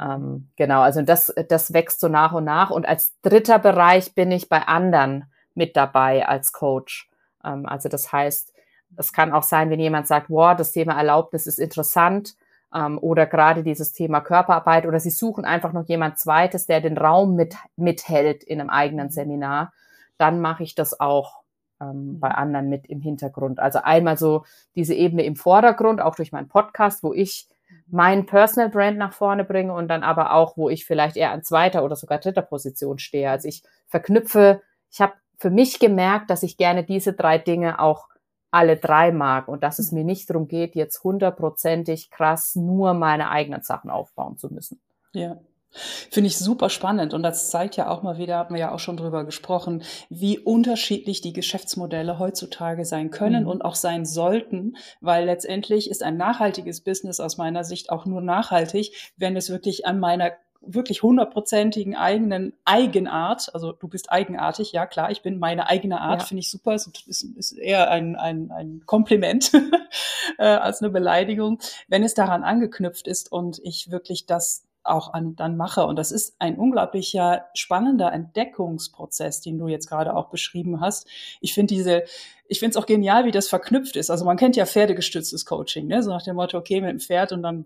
[0.00, 2.70] Ähm, genau, also das, das wächst so nach und nach.
[2.70, 7.08] Und als dritter Bereich bin ich bei anderen mit dabei als Coach.
[7.44, 8.52] Ähm, also das heißt,
[8.96, 12.34] es kann auch sein, wenn jemand sagt, wow, das Thema Erlaubnis ist interessant
[12.74, 16.98] ähm, oder gerade dieses Thema Körperarbeit oder sie suchen einfach noch jemand Zweites, der den
[16.98, 19.72] Raum mit, mithält in einem eigenen Seminar,
[20.18, 21.42] dann mache ich das auch.
[21.82, 22.34] ähm, bei mhm.
[22.34, 23.58] anderen mit im Hintergrund.
[23.58, 27.76] Also einmal so diese Ebene im Vordergrund, auch durch meinen Podcast, wo ich mhm.
[27.90, 31.42] mein Personal Brand nach vorne bringe und dann aber auch, wo ich vielleicht eher an
[31.42, 33.30] zweiter oder sogar dritter Position stehe.
[33.30, 38.08] Also ich verknüpfe, ich habe für mich gemerkt, dass ich gerne diese drei Dinge auch
[38.52, 43.30] alle drei mag und dass es mir nicht darum geht, jetzt hundertprozentig krass nur meine
[43.30, 44.80] eigenen Sachen aufbauen zu müssen.
[45.12, 45.38] Ja,
[45.74, 48.78] Finde ich super spannend und das zeigt ja auch mal wieder, haben wir ja auch
[48.78, 53.48] schon drüber gesprochen, wie unterschiedlich die Geschäftsmodelle heutzutage sein können mhm.
[53.48, 58.20] und auch sein sollten, weil letztendlich ist ein nachhaltiges Business aus meiner Sicht auch nur
[58.20, 60.32] nachhaltig, wenn es wirklich an meiner
[60.64, 66.20] wirklich hundertprozentigen eigenen Eigenart, also du bist eigenartig, ja klar, ich bin meine eigene Art,
[66.20, 66.26] ja.
[66.26, 69.52] finde ich super, ist, ist, eher ein, ein, ein Kompliment
[70.38, 75.36] äh, als eine Beleidigung, wenn es daran angeknüpft ist und ich wirklich das auch an,
[75.36, 75.86] dann mache.
[75.86, 81.06] Und das ist ein unglaublicher spannender Entdeckungsprozess, den du jetzt gerade auch beschrieben hast.
[81.40, 82.04] Ich finde diese,
[82.48, 84.10] ich finde es auch genial, wie das verknüpft ist.
[84.10, 86.02] Also man kennt ja pferdegestütztes Coaching, ne?
[86.02, 87.64] so nach dem Motto, okay, mit dem Pferd und dann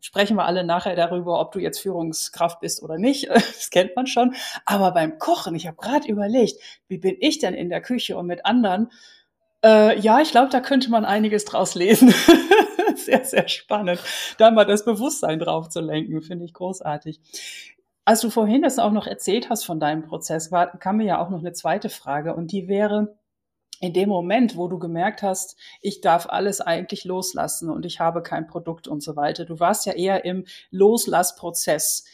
[0.00, 3.28] sprechen wir alle nachher darüber, ob du jetzt Führungskraft bist oder nicht.
[3.62, 4.34] Das kennt man schon.
[4.66, 8.26] Aber beim Kochen, ich habe gerade überlegt, wie bin ich denn in der Küche und
[8.26, 8.90] mit anderen?
[9.64, 12.12] Äh, ja, ich glaube, da könnte man einiges draus lesen.
[12.96, 14.00] sehr, sehr spannend,
[14.38, 17.20] da mal das Bewusstsein drauf zu lenken, finde ich großartig.
[18.04, 21.24] Als du vorhin das auch noch erzählt hast von deinem Prozess, war, kam mir ja
[21.24, 23.16] auch noch eine zweite Frage und die wäre,
[23.82, 28.22] in dem Moment, wo du gemerkt hast, ich darf alles eigentlich loslassen und ich habe
[28.22, 29.44] kein Produkt und so weiter.
[29.44, 32.04] Du warst ja eher im Loslassprozess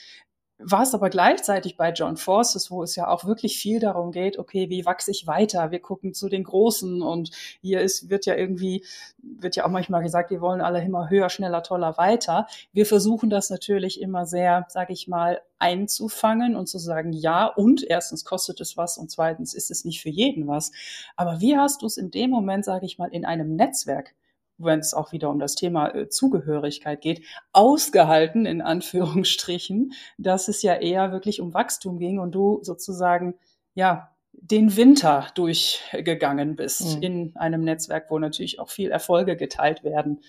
[0.59, 4.39] war es aber gleichzeitig bei John Forces, wo es ja auch wirklich viel darum geht,
[4.39, 5.71] okay, wie wachse ich weiter?
[5.71, 8.85] Wir gucken zu den Großen und hier ist, wird ja irgendwie,
[9.23, 12.49] wird ja auch manchmal gesagt, wir wollen alle immer höher, schneller, toller, weiter.
[12.73, 17.85] Wir versuchen das natürlich immer sehr, sage ich mal, einzufangen und zu sagen, ja, und
[17.85, 20.73] erstens kostet es was und zweitens ist es nicht für jeden was.
[21.17, 24.15] Aber wie hast du es in dem Moment, sage ich mal, in einem Netzwerk
[24.59, 30.63] wenn es auch wieder um das Thema äh, Zugehörigkeit geht, ausgehalten, in Anführungsstrichen, dass es
[30.63, 33.35] ja eher wirklich um Wachstum ging und du sozusagen,
[33.75, 37.03] ja, den Winter durchgegangen bist mhm.
[37.03, 40.21] in einem Netzwerk, wo natürlich auch viel Erfolge geteilt werden.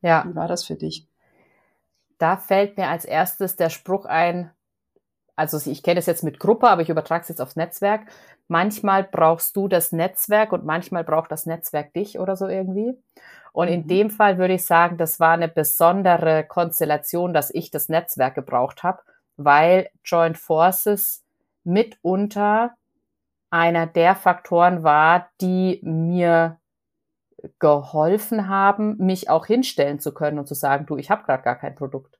[0.00, 0.24] Ja.
[0.28, 1.06] Wie war das für dich?
[2.18, 4.50] Da fällt mir als erstes der Spruch ein,
[5.36, 8.02] also ich kenne es jetzt mit Gruppe, aber ich übertrage es jetzt aufs Netzwerk.
[8.48, 12.98] Manchmal brauchst du das Netzwerk und manchmal braucht das Netzwerk dich oder so irgendwie.
[13.52, 13.88] Und in mhm.
[13.88, 18.82] dem Fall würde ich sagen, das war eine besondere Konstellation, dass ich das Netzwerk gebraucht
[18.82, 19.02] habe,
[19.36, 21.24] weil Joint Forces
[21.64, 22.74] mitunter
[23.50, 26.58] einer der Faktoren war, die mir
[27.58, 31.56] geholfen haben, mich auch hinstellen zu können und zu sagen, du, ich habe gerade gar
[31.56, 32.18] kein Produkt.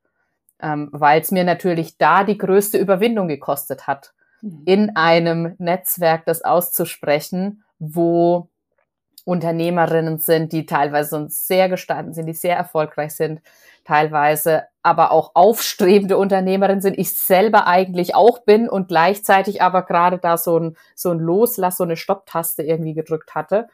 [0.62, 4.62] Ähm, weil es mir natürlich da die größte Überwindung gekostet hat, mhm.
[4.64, 8.48] in einem Netzwerk das auszusprechen, wo
[9.24, 13.40] Unternehmerinnen sind, die teilweise uns sehr gestanden sind, die sehr erfolgreich sind,
[13.84, 20.18] teilweise aber auch aufstrebende Unternehmerinnen sind, ich selber eigentlich auch bin und gleichzeitig aber gerade
[20.18, 23.68] da so ein, so ein Loslass, so eine Stopptaste irgendwie gedrückt hatte.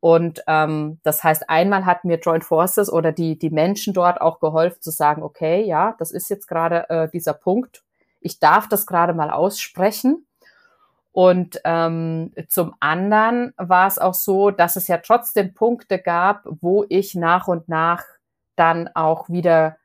[0.00, 4.40] Und ähm, das heißt, einmal hat mir Joint Forces oder die, die Menschen dort auch
[4.40, 7.84] geholfen zu sagen, okay, ja, das ist jetzt gerade äh, dieser Punkt.
[8.20, 10.26] Ich darf das gerade mal aussprechen
[11.12, 16.84] und ähm, zum anderen war es auch so, dass es ja trotzdem Punkte gab, wo
[16.88, 18.04] ich nach und nach
[18.54, 19.76] dann auch wieder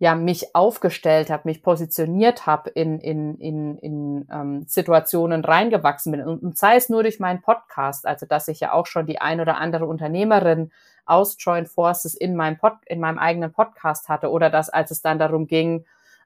[0.00, 6.22] ja mich aufgestellt habe, mich positioniert habe in in in, in ähm, Situationen reingewachsen bin.
[6.22, 9.20] Und, und sei es nur durch meinen Podcast, also dass ich ja auch schon die
[9.20, 10.72] ein oder andere Unternehmerin
[11.04, 14.30] aus Joint Forces in meinem Pod, in meinem eigenen Podcast hatte.
[14.30, 15.84] Oder dass als es dann darum ging,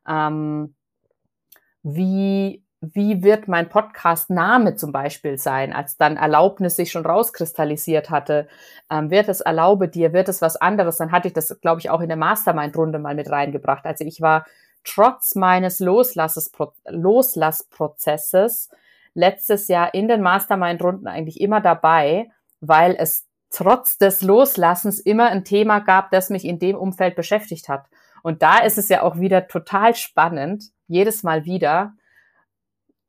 [0.09, 0.77] ähm,
[1.83, 8.47] wie wie wird mein Podcast-Name zum Beispiel sein, als dann Erlaubnis sich schon rauskristallisiert hatte,
[8.91, 11.91] ähm, wird es erlaube dir, wird es was anderes, dann hatte ich das, glaube ich,
[11.91, 13.87] auch in der Mastermind-Runde mal mit reingebracht.
[13.87, 14.45] Also ich war
[14.85, 18.71] trotz meines Loslassprozesses
[19.15, 25.45] letztes Jahr in den Mastermind-Runden eigentlich immer dabei, weil es trotz des Loslassens immer ein
[25.45, 27.87] Thema gab, das mich in dem Umfeld beschäftigt hat.
[28.23, 31.93] Und da ist es ja auch wieder total spannend, jedes Mal wieder,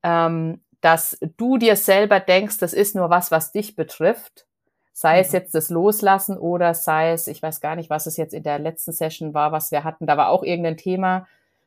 [0.06, 4.46] ähm, dass du dir selber denkst, das ist nur was, was dich betrifft.
[4.94, 5.34] Sei es mhm.
[5.34, 8.60] jetzt das Loslassen oder sei es, ich weiß gar nicht, was es jetzt in der
[8.60, 10.06] letzten Session war, was wir hatten.
[10.06, 11.26] Da war auch irgendein Thema,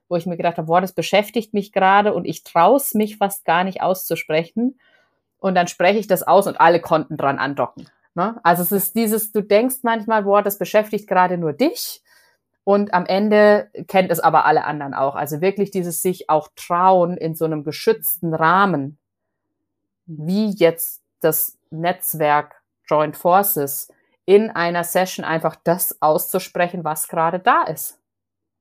[0.09, 3.45] wo ich mir gedacht habe, boah, das beschäftigt mich gerade und ich traue mich fast
[3.45, 4.79] gar nicht auszusprechen.
[5.41, 7.89] Und dann spreche ich das aus und alle konnten dran andocken.
[8.15, 8.39] Ne?
[8.45, 12.03] Also es ist dieses, du denkst manchmal, boah, das beschäftigt gerade nur dich.
[12.69, 15.15] Und am Ende kennt es aber alle anderen auch.
[15.15, 18.99] Also wirklich dieses sich auch trauen in so einem geschützten Rahmen,
[20.05, 23.89] wie jetzt das Netzwerk Joint Forces
[24.27, 27.99] in einer Session einfach das auszusprechen, was gerade da ist.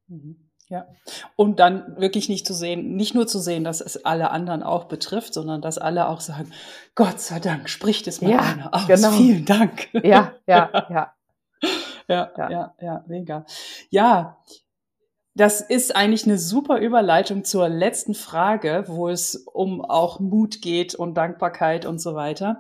[0.07, 0.37] Mhm.
[0.69, 0.87] Ja.
[1.35, 4.85] Und dann wirklich nicht zu sehen, nicht nur zu sehen, dass es alle anderen auch
[4.85, 6.53] betrifft, sondern dass alle auch sagen,
[6.95, 8.87] Gott sei Dank, spricht es mal ja, einer aus.
[8.87, 9.11] Genau.
[9.11, 9.89] Vielen Dank.
[9.91, 11.13] Ja, ja, ja.
[12.09, 13.45] ja, ja, ja, ja, mega.
[13.89, 14.37] Ja,
[15.35, 20.95] das ist eigentlich eine super Überleitung zur letzten Frage, wo es um auch Mut geht
[20.95, 22.59] und Dankbarkeit und so weiter.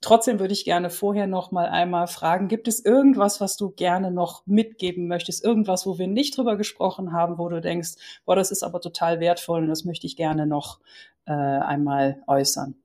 [0.00, 4.10] Trotzdem würde ich gerne vorher noch mal einmal fragen, gibt es irgendwas, was du gerne
[4.10, 5.42] noch mitgeben möchtest?
[5.42, 9.20] Irgendwas, wo wir nicht drüber gesprochen haben, wo du denkst, boah, das ist aber total
[9.20, 10.80] wertvoll und das möchte ich gerne noch
[11.24, 12.76] äh, einmal äußern?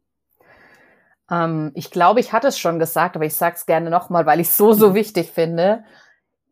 [1.29, 4.25] Ähm, ich glaube, ich hatte es schon gesagt, aber ich sage es gerne noch mal,
[4.25, 5.83] weil ich es so, so wichtig finde.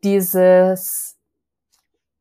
[0.04, 1.18] Dieses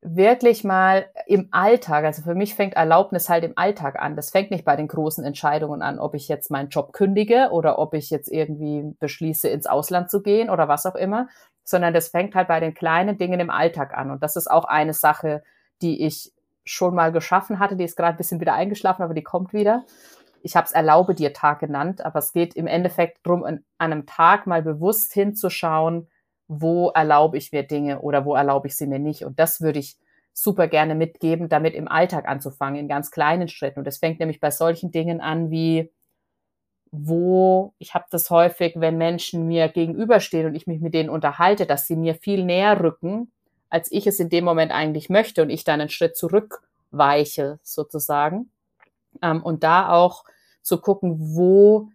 [0.02, 4.16] wirklich mal im Alltag, also für mich fängt Erlaubnis halt im Alltag an.
[4.16, 7.78] Das fängt nicht bei den großen Entscheidungen an, ob ich jetzt meinen Job kündige oder
[7.78, 11.28] ob ich jetzt irgendwie beschließe, ins Ausland zu gehen oder was auch immer,
[11.64, 14.10] sondern das fängt halt bei den kleinen Dingen im Alltag an.
[14.10, 15.42] Und das ist auch eine Sache,
[15.82, 16.32] die ich
[16.64, 19.84] schon mal geschaffen hatte, die ist gerade ein bisschen wieder eingeschlafen, aber die kommt wieder.
[20.42, 24.06] Ich habe es Erlaube dir Tag genannt, aber es geht im Endeffekt darum, an einem
[24.06, 26.08] Tag mal bewusst hinzuschauen,
[26.52, 29.24] wo erlaube ich mir Dinge oder wo erlaube ich sie mir nicht.
[29.24, 29.96] Und das würde ich
[30.32, 33.78] super gerne mitgeben, damit im Alltag anzufangen, in ganz kleinen Schritten.
[33.78, 35.92] Und das fängt nämlich bei solchen Dingen an wie,
[36.90, 41.66] wo, ich habe das häufig, wenn Menschen mir gegenüberstehen und ich mich mit denen unterhalte,
[41.66, 43.30] dass sie mir viel näher rücken,
[43.68, 48.50] als ich es in dem Moment eigentlich möchte und ich dann einen Schritt zurückweiche sozusagen.
[49.22, 50.24] Ähm, und da auch
[50.62, 51.90] zu gucken, wo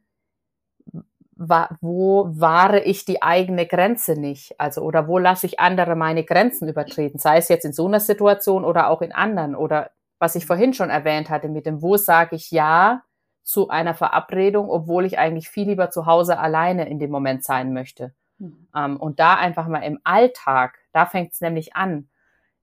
[1.35, 4.59] wo wahre ich die eigene Grenze nicht?
[4.59, 7.19] Also, oder wo lasse ich andere meine Grenzen übertreten?
[7.19, 9.55] Sei es jetzt in so einer Situation oder auch in anderen.
[9.55, 13.03] Oder was ich vorhin schon erwähnt hatte mit dem, wo sage ich Ja
[13.43, 17.73] zu einer Verabredung, obwohl ich eigentlich viel lieber zu Hause alleine in dem Moment sein
[17.73, 18.13] möchte.
[18.39, 18.67] Mhm.
[18.73, 22.09] Um, und da einfach mal im Alltag, da fängt es nämlich an,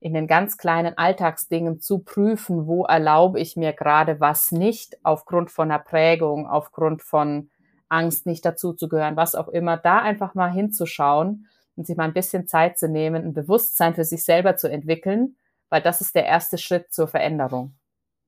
[0.00, 5.50] in den ganz kleinen Alltagsdingen zu prüfen, wo erlaube ich mir gerade was nicht aufgrund
[5.52, 7.50] von einer Prägung, aufgrund von
[7.92, 12.04] Angst, nicht dazu zu gehören, was auch immer, da einfach mal hinzuschauen und sich mal
[12.04, 15.36] ein bisschen Zeit zu nehmen, ein Bewusstsein für sich selber zu entwickeln,
[15.68, 17.74] weil das ist der erste Schritt zur Veränderung.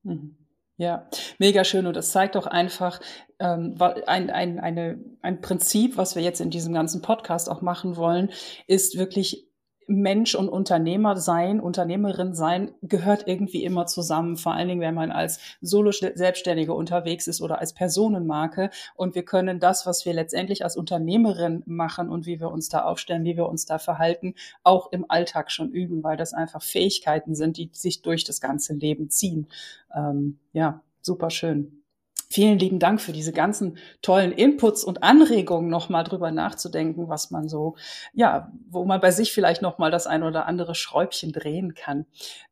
[0.03, 0.37] Mhm.
[0.77, 1.07] Ja,
[1.39, 1.87] mega schön.
[1.87, 2.99] Und das zeigt auch einfach
[3.39, 7.95] ähm, ein, ein, eine, ein Prinzip, was wir jetzt in diesem ganzen Podcast auch machen
[7.95, 8.31] wollen,
[8.67, 9.47] ist wirklich
[9.87, 14.37] Mensch und Unternehmer sein, Unternehmerin sein, gehört irgendwie immer zusammen.
[14.37, 18.69] Vor allen Dingen, wenn man als Solo-Selbstständige unterwegs ist oder als Personenmarke.
[18.95, 22.83] Und wir können das, was wir letztendlich als Unternehmerin machen und wie wir uns da
[22.83, 27.35] aufstellen, wie wir uns da verhalten, auch im Alltag schon üben, weil das einfach Fähigkeiten
[27.35, 29.47] sind, die sich durch das ganze Leben ziehen.
[29.95, 31.84] Ähm, ja, super schön.
[32.29, 37.47] Vielen lieben Dank für diese ganzen tollen Inputs und Anregungen, nochmal drüber nachzudenken, was man
[37.47, 37.75] so,
[38.13, 42.05] ja, wo man bei sich vielleicht nochmal das ein oder andere Schräubchen drehen kann.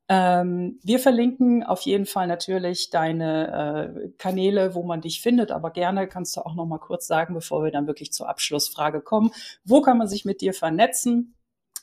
[0.07, 5.71] Ähm, wir verlinken auf jeden Fall natürlich deine äh, Kanäle, wo man dich findet, aber
[5.71, 9.31] gerne kannst du auch nochmal kurz sagen, bevor wir dann wirklich zur Abschlussfrage kommen.
[9.65, 11.35] Wo kann man sich mit dir vernetzen?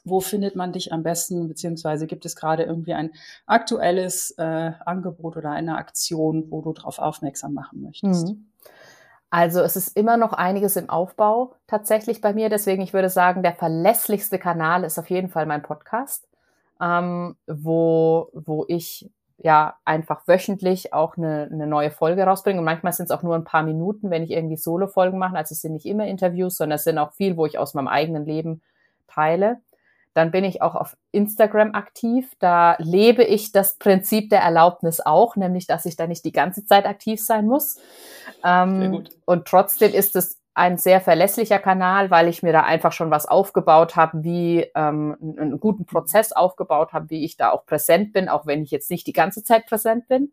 [0.05, 3.13] Wo findet man dich am besten, beziehungsweise gibt es gerade irgendwie ein
[3.47, 8.29] aktuelles äh, Angebot oder eine Aktion, wo du darauf aufmerksam machen möchtest?
[8.29, 8.47] Mhm.
[9.31, 12.49] Also es ist immer noch einiges im Aufbau tatsächlich bei mir.
[12.49, 16.27] Deswegen, ich würde sagen, der verlässlichste Kanal ist auf jeden Fall mein Podcast,
[16.81, 19.09] ähm, wo, wo ich
[19.39, 22.59] ja einfach wöchentlich auch eine, eine neue Folge rausbringe.
[22.59, 25.37] Und manchmal sind es auch nur ein paar Minuten, wenn ich irgendwie Solo-Folgen mache.
[25.37, 27.89] Also es sind nicht immer Interviews, sondern es sind auch viel, wo ich aus meinem
[27.89, 28.63] eigenen Leben
[29.07, 29.61] teile.
[30.15, 32.33] Dann bin ich auch auf Instagram aktiv.
[32.41, 36.65] Da lebe ich das Prinzip der Erlaubnis auch, nämlich, dass ich da nicht die ganze
[36.65, 37.79] Zeit aktiv sein muss.
[38.45, 39.11] Ähm, sehr gut.
[39.25, 43.27] Und trotzdem ist es ein sehr verlässlicher Kanal, weil ich mir da einfach schon was
[43.27, 48.29] aufgebaut habe, wie ähm, einen guten Prozess aufgebaut habe, wie ich da auch präsent bin,
[48.29, 50.33] auch wenn ich jetzt nicht die ganze Zeit präsent bin.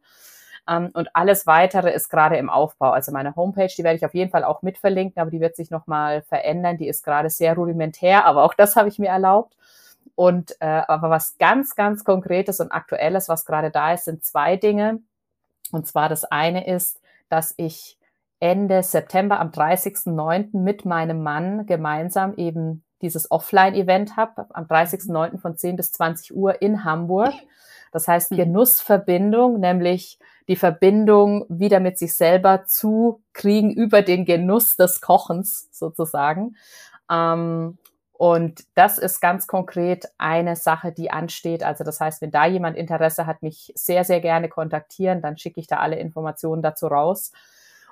[0.68, 2.92] Ähm, und alles weitere ist gerade im Aufbau.
[2.92, 5.56] Also meine Homepage, die werde ich auf jeden Fall auch mit verlinken, aber die wird
[5.56, 6.78] sich nochmal verändern.
[6.78, 9.56] Die ist gerade sehr rudimentär, aber auch das habe ich mir erlaubt.
[10.16, 14.56] Und äh, aber was ganz, ganz Konkretes und Aktuelles, was gerade da ist, sind zwei
[14.56, 15.00] Dinge.
[15.72, 17.00] Und zwar das eine ist,
[17.30, 17.98] dass ich
[18.40, 20.58] Ende September am 30.09.
[20.58, 25.40] mit meinem Mann gemeinsam eben dieses Offline-Event habe, am 30.09.
[25.40, 27.34] von 10 bis 20 Uhr in Hamburg.
[27.92, 28.38] Das heißt hm.
[28.38, 35.68] Genussverbindung, nämlich die Verbindung wieder mit sich selber zu kriegen über den Genuss des Kochens
[35.72, 36.56] sozusagen.
[37.12, 37.78] Ähm,
[38.14, 41.62] und das ist ganz konkret eine Sache, die ansteht.
[41.62, 45.60] Also das heißt, wenn da jemand Interesse hat, mich sehr, sehr gerne kontaktieren, dann schicke
[45.60, 47.32] ich da alle Informationen dazu raus.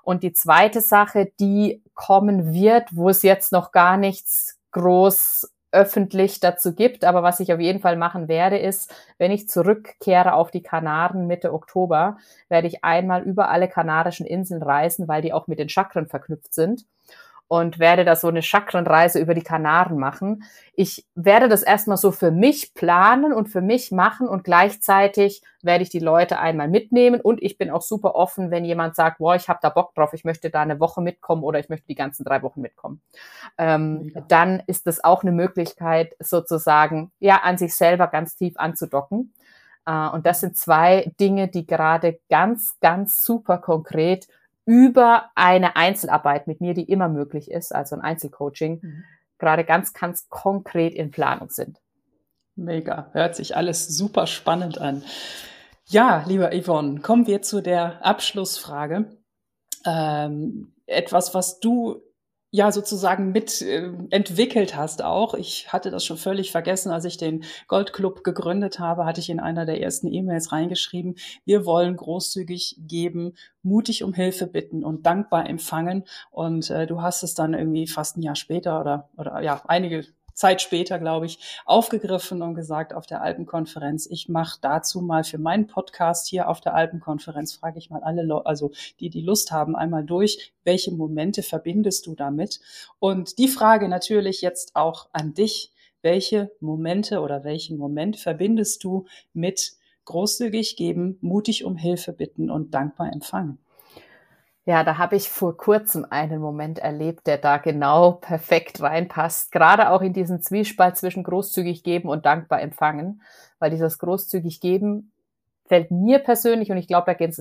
[0.02, 6.39] Und die zweite Sache, die kommen wird, wo es jetzt noch gar nichts groß öffentlich
[6.39, 7.03] dazu gibt.
[7.05, 11.28] Aber was ich auf jeden Fall machen werde, ist, wenn ich zurückkehre auf die Kanaren
[11.28, 12.17] Mitte Oktober,
[12.49, 16.53] werde ich einmal über alle kanarischen Inseln reisen, weil die auch mit den Chakren verknüpft
[16.53, 16.86] sind
[17.48, 20.43] und werde da so eine Chakrenreise über die Kanaren machen.
[20.74, 25.84] Ich werde das erstmal so für mich planen und für mich machen und gleichzeitig werde
[25.84, 29.36] ich die Leute einmal mitnehmen und ich bin auch super offen, wenn jemand sagt, boah,
[29.36, 31.96] ich habe da Bock drauf, ich möchte da eine Woche mitkommen oder ich möchte die
[31.96, 33.02] ganzen drei Wochen mitkommen.
[33.58, 39.34] Ähm, dann ist das auch eine Möglichkeit, sozusagen ja an sich selber ganz tief anzudocken.
[39.88, 44.28] Uh, und das sind zwei Dinge, die gerade ganz, ganz super konkret
[44.66, 49.03] über eine Einzelarbeit mit mir, die immer möglich ist, also ein Einzelcoaching, mhm.
[49.38, 51.80] gerade ganz, ganz konkret in Planung sind.
[52.55, 55.03] Mega, hört sich alles super spannend an.
[55.86, 59.18] Ja, lieber Yvonne, kommen wir zu der Abschlussfrage.
[59.86, 62.01] Ähm, etwas, was du
[62.56, 65.34] ja sozusagen mit äh, entwickelt hast auch.
[65.34, 69.41] Ich hatte das schon völlig vergessen, als ich den Goldclub gegründet habe, hatte ich in
[69.41, 75.49] einer der ersten E-Mails reingeschrieben, wir wollen großzügig geben, mutig um Hilfe bitten und dankbar
[75.49, 76.06] empfangen.
[76.32, 80.06] Und äh, du hast es dann irgendwie fast ein Jahr später oder, oder ja, einige
[80.36, 85.38] Zeit später, glaube ich, aufgegriffen und gesagt auf der Alpenkonferenz, ich mache dazu mal für
[85.38, 89.52] meinen Podcast hier auf der Alpenkonferenz, frage ich mal alle, Leute, also die, die Lust
[89.52, 92.60] haben, einmal durch, welche Momente verbindest du damit?
[93.00, 95.72] Und die Frage natürlich jetzt auch an dich,
[96.02, 99.74] welche Momente oder welchen Moment verbindest du mit
[100.04, 103.58] großzügig geben, mutig um Hilfe bitten und dankbar empfangen?
[104.68, 109.51] Ja, da habe ich vor kurzem einen Moment erlebt, der da genau perfekt reinpasst.
[109.51, 113.22] Gerade auch in diesen Zwiespalt zwischen großzügig geben und dankbar empfangen.
[113.59, 115.11] Weil dieses großzügig geben
[115.68, 117.38] fällt mir persönlich, und ich glaube, da geht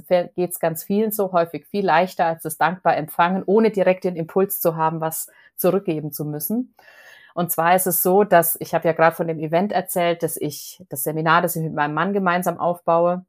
[0.51, 4.61] es ganz vielen so häufig viel leichter als das dankbar empfangen, ohne direkt den Impuls
[4.61, 6.75] zu haben, was zurückgeben zu müssen.
[7.35, 10.37] Und zwar ist es so, dass ich habe ja gerade von dem Event erzählt, dass
[10.37, 13.25] ich das Seminar, das ich mit meinem Mann gemeinsam aufbaue,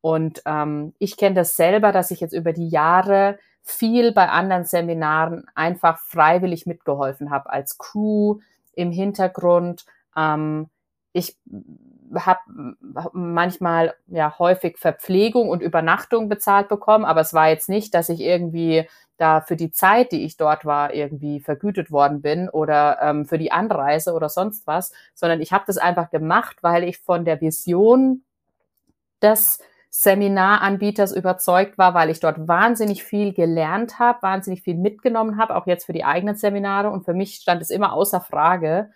[0.00, 4.64] und ähm, ich kenne das selber, dass ich jetzt über die Jahre viel bei anderen
[4.64, 8.38] Seminaren einfach freiwillig mitgeholfen habe als Crew
[8.74, 9.84] im Hintergrund.
[10.16, 10.68] Ähm,
[11.12, 11.36] ich
[12.14, 12.40] habe
[13.12, 18.20] manchmal ja häufig Verpflegung und Übernachtung bezahlt bekommen, aber es war jetzt nicht, dass ich
[18.20, 23.26] irgendwie da für die Zeit, die ich dort war, irgendwie vergütet worden bin oder ähm,
[23.26, 27.24] für die Anreise oder sonst was, sondern ich habe das einfach gemacht, weil ich von
[27.24, 28.24] der Vision
[29.20, 29.60] des
[29.90, 35.66] Seminaranbieters überzeugt war, weil ich dort wahnsinnig viel gelernt habe, wahnsinnig viel mitgenommen habe, auch
[35.66, 36.90] jetzt für die eigenen Seminare.
[36.90, 38.90] Und für mich stand es immer außer Frage,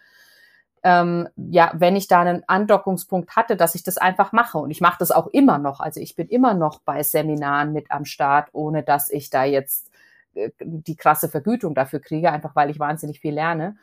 [0.85, 4.59] ähm, ja, wenn ich da einen Andockungspunkt hatte, dass ich das einfach mache.
[4.59, 5.81] Und ich mache das auch immer noch.
[5.81, 9.91] Also ich bin immer noch bei Seminaren mit am Start, ohne dass ich da jetzt
[10.35, 13.77] äh, die krasse Vergütung dafür kriege, einfach weil ich wahnsinnig viel lerne.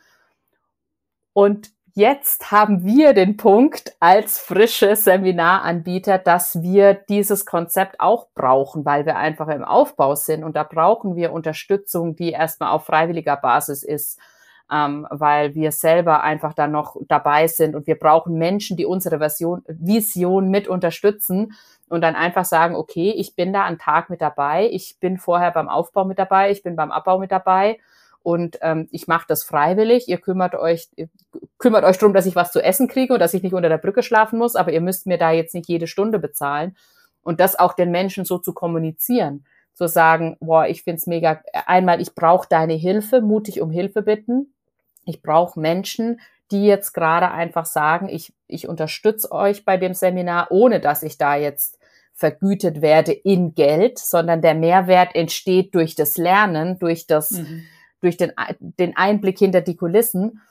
[1.33, 8.85] Und Jetzt haben wir den Punkt als frische Seminaranbieter, dass wir dieses Konzept auch brauchen,
[8.85, 13.35] weil wir einfach im Aufbau sind und da brauchen wir Unterstützung, die erstmal auf freiwilliger
[13.35, 14.17] Basis ist,
[14.71, 19.17] ähm, weil wir selber einfach da noch dabei sind und wir brauchen Menschen, die unsere
[19.17, 21.53] Version, Vision mit unterstützen
[21.89, 25.51] und dann einfach sagen, okay, ich bin da einen Tag mit dabei, ich bin vorher
[25.51, 27.79] beim Aufbau mit dabei, ich bin beim Abbau mit dabei
[28.23, 30.07] und ähm, ich mache das freiwillig.
[30.07, 31.09] Ihr kümmert euch, ihr
[31.57, 33.77] kümmert euch darum, dass ich was zu essen kriege und dass ich nicht unter der
[33.77, 36.75] Brücke schlafen muss, aber ihr müsst mir da jetzt nicht jede Stunde bezahlen.
[37.23, 42.01] Und das auch den Menschen so zu kommunizieren, zu sagen, boah, ich find's mega, einmal,
[42.01, 44.53] ich brauche deine Hilfe, mutig um Hilfe bitten.
[45.05, 46.19] Ich brauche Menschen,
[46.51, 51.17] die jetzt gerade einfach sagen, ich, ich unterstütze euch bei dem Seminar, ohne dass ich
[51.17, 51.79] da jetzt
[52.13, 57.63] vergütet werde in Geld, sondern der Mehrwert entsteht durch das Lernen, durch das, mhm
[58.01, 60.41] durch den, den Einblick hinter die Kulissen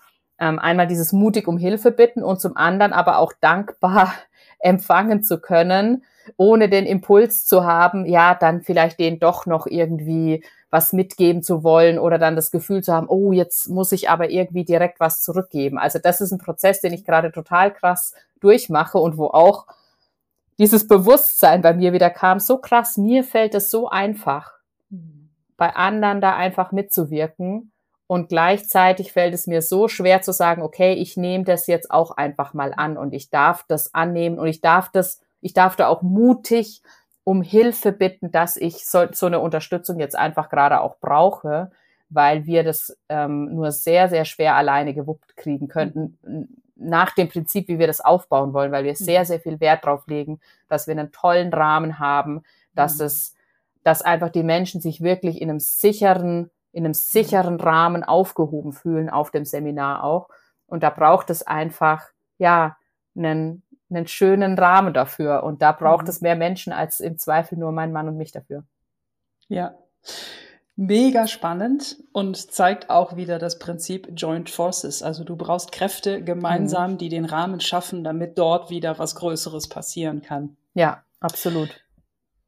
[0.41, 4.15] ähm, einmal dieses mutig um Hilfe bitten und zum anderen aber auch dankbar
[4.59, 6.05] empfangen zu können,
[6.37, 11.65] ohne den Impuls zu haben, ja, dann vielleicht den doch noch irgendwie was mitgeben zu
[11.65, 15.21] wollen oder dann das Gefühl zu haben, oh, jetzt muss ich aber irgendwie direkt was
[15.21, 15.79] zurückgeben.
[15.79, 19.67] Also das ist ein Prozess, den ich gerade total krass durchmache und wo auch
[20.59, 24.53] dieses Bewusstsein bei mir wieder kam, so krass, mir fällt es so einfach.
[24.91, 25.20] Mhm
[25.61, 27.71] bei anderen da einfach mitzuwirken.
[28.07, 32.13] Und gleichzeitig fällt es mir so schwer zu sagen, okay, ich nehme das jetzt auch
[32.13, 35.87] einfach mal an und ich darf das annehmen und ich darf das, ich darf da
[35.89, 36.83] auch mutig
[37.25, 41.71] um Hilfe bitten, dass ich so, so eine Unterstützung jetzt einfach gerade auch brauche,
[42.09, 46.19] weil wir das ähm, nur sehr, sehr schwer alleine gewuppt kriegen könnten,
[46.75, 49.25] nach dem Prinzip, wie wir das aufbauen wollen, weil wir sehr, mhm.
[49.27, 52.45] sehr viel Wert drauf legen, dass wir einen tollen Rahmen haben,
[52.75, 53.05] dass mhm.
[53.05, 53.35] es
[53.83, 59.11] dass einfach die Menschen sich wirklich in einem sicheren, in einem sicheren Rahmen aufgehoben fühlen
[59.11, 60.29] auf dem Seminar auch.
[60.67, 62.07] Und da braucht es einfach,
[62.39, 62.77] ja,
[63.17, 65.43] einen, einen schönen Rahmen dafür.
[65.43, 66.11] Und da braucht mhm.
[66.11, 68.65] es mehr Menschen als im Zweifel nur mein Mann und mich dafür.
[69.49, 69.75] Ja.
[70.77, 75.03] Mega spannend und zeigt auch wieder das Prinzip Joint Forces.
[75.03, 76.99] Also du brauchst Kräfte gemeinsam, mhm.
[76.99, 80.57] die den Rahmen schaffen, damit dort wieder was Größeres passieren kann.
[80.73, 81.69] Ja, absolut.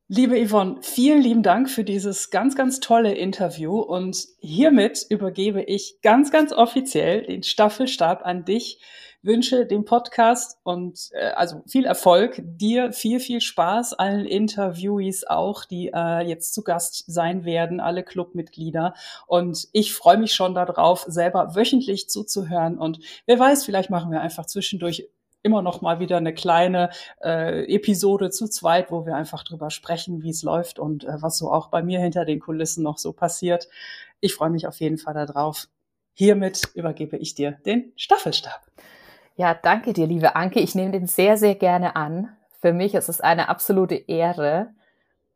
[0.09, 6.01] Liebe Yvonne, vielen lieben Dank für dieses ganz, ganz tolle Interview und hiermit übergebe ich
[6.03, 8.81] ganz, ganz offiziell den Staffelstab an dich
[9.23, 15.65] wünsche dem Podcast und äh, also viel Erfolg, dir viel, viel Spaß, allen Interviewees auch,
[15.65, 18.95] die äh, jetzt zu Gast sein werden, alle Clubmitglieder.
[19.27, 22.79] Und ich freue mich schon darauf, selber wöchentlich zuzuhören.
[22.79, 25.09] Und wer weiß, vielleicht machen wir einfach zwischendurch
[25.43, 26.91] immer noch mal wieder eine kleine
[27.23, 31.39] äh, Episode zu zweit, wo wir einfach drüber sprechen, wie es läuft und äh, was
[31.39, 33.69] so auch bei mir hinter den Kulissen noch so passiert.
[34.21, 35.69] Ich freue mich auf jeden Fall darauf.
[36.15, 38.61] Hiermit übergebe ich dir den Staffelstab.
[39.37, 40.61] Ja, danke dir, liebe Anke.
[40.61, 42.37] Ich nehme den sehr, sehr gerne an.
[42.61, 44.75] Für mich ist es eine absolute Ehre,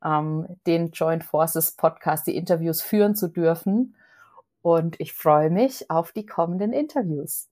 [0.05, 3.97] ähm, den Joint Forces Podcast, die Interviews führen zu dürfen.
[4.63, 7.49] Und ich freue mich auf die kommenden Interviews.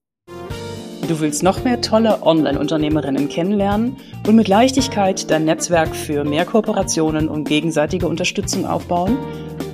[1.09, 3.97] Du willst noch mehr tolle Online-Unternehmerinnen kennenlernen
[4.27, 9.19] und mit Leichtigkeit dein Netzwerk für mehr Kooperationen und gegenseitige Unterstützung aufbauen?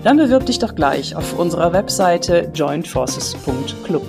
[0.02, 4.02] Dann bewirb dich doch gleich auf unserer Webseite jointforces.club.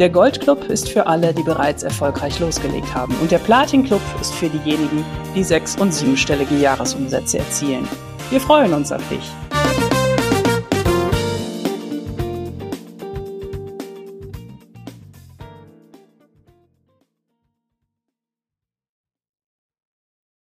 [0.00, 3.14] Der Goldclub ist für alle, die bereits erfolgreich losgelegt haben.
[3.20, 5.04] Und der Platin-Club ist für diejenigen,
[5.36, 7.86] die sechs- und siebenstellige Jahresumsätze erzielen.
[8.30, 9.49] Wir freuen uns auf dich.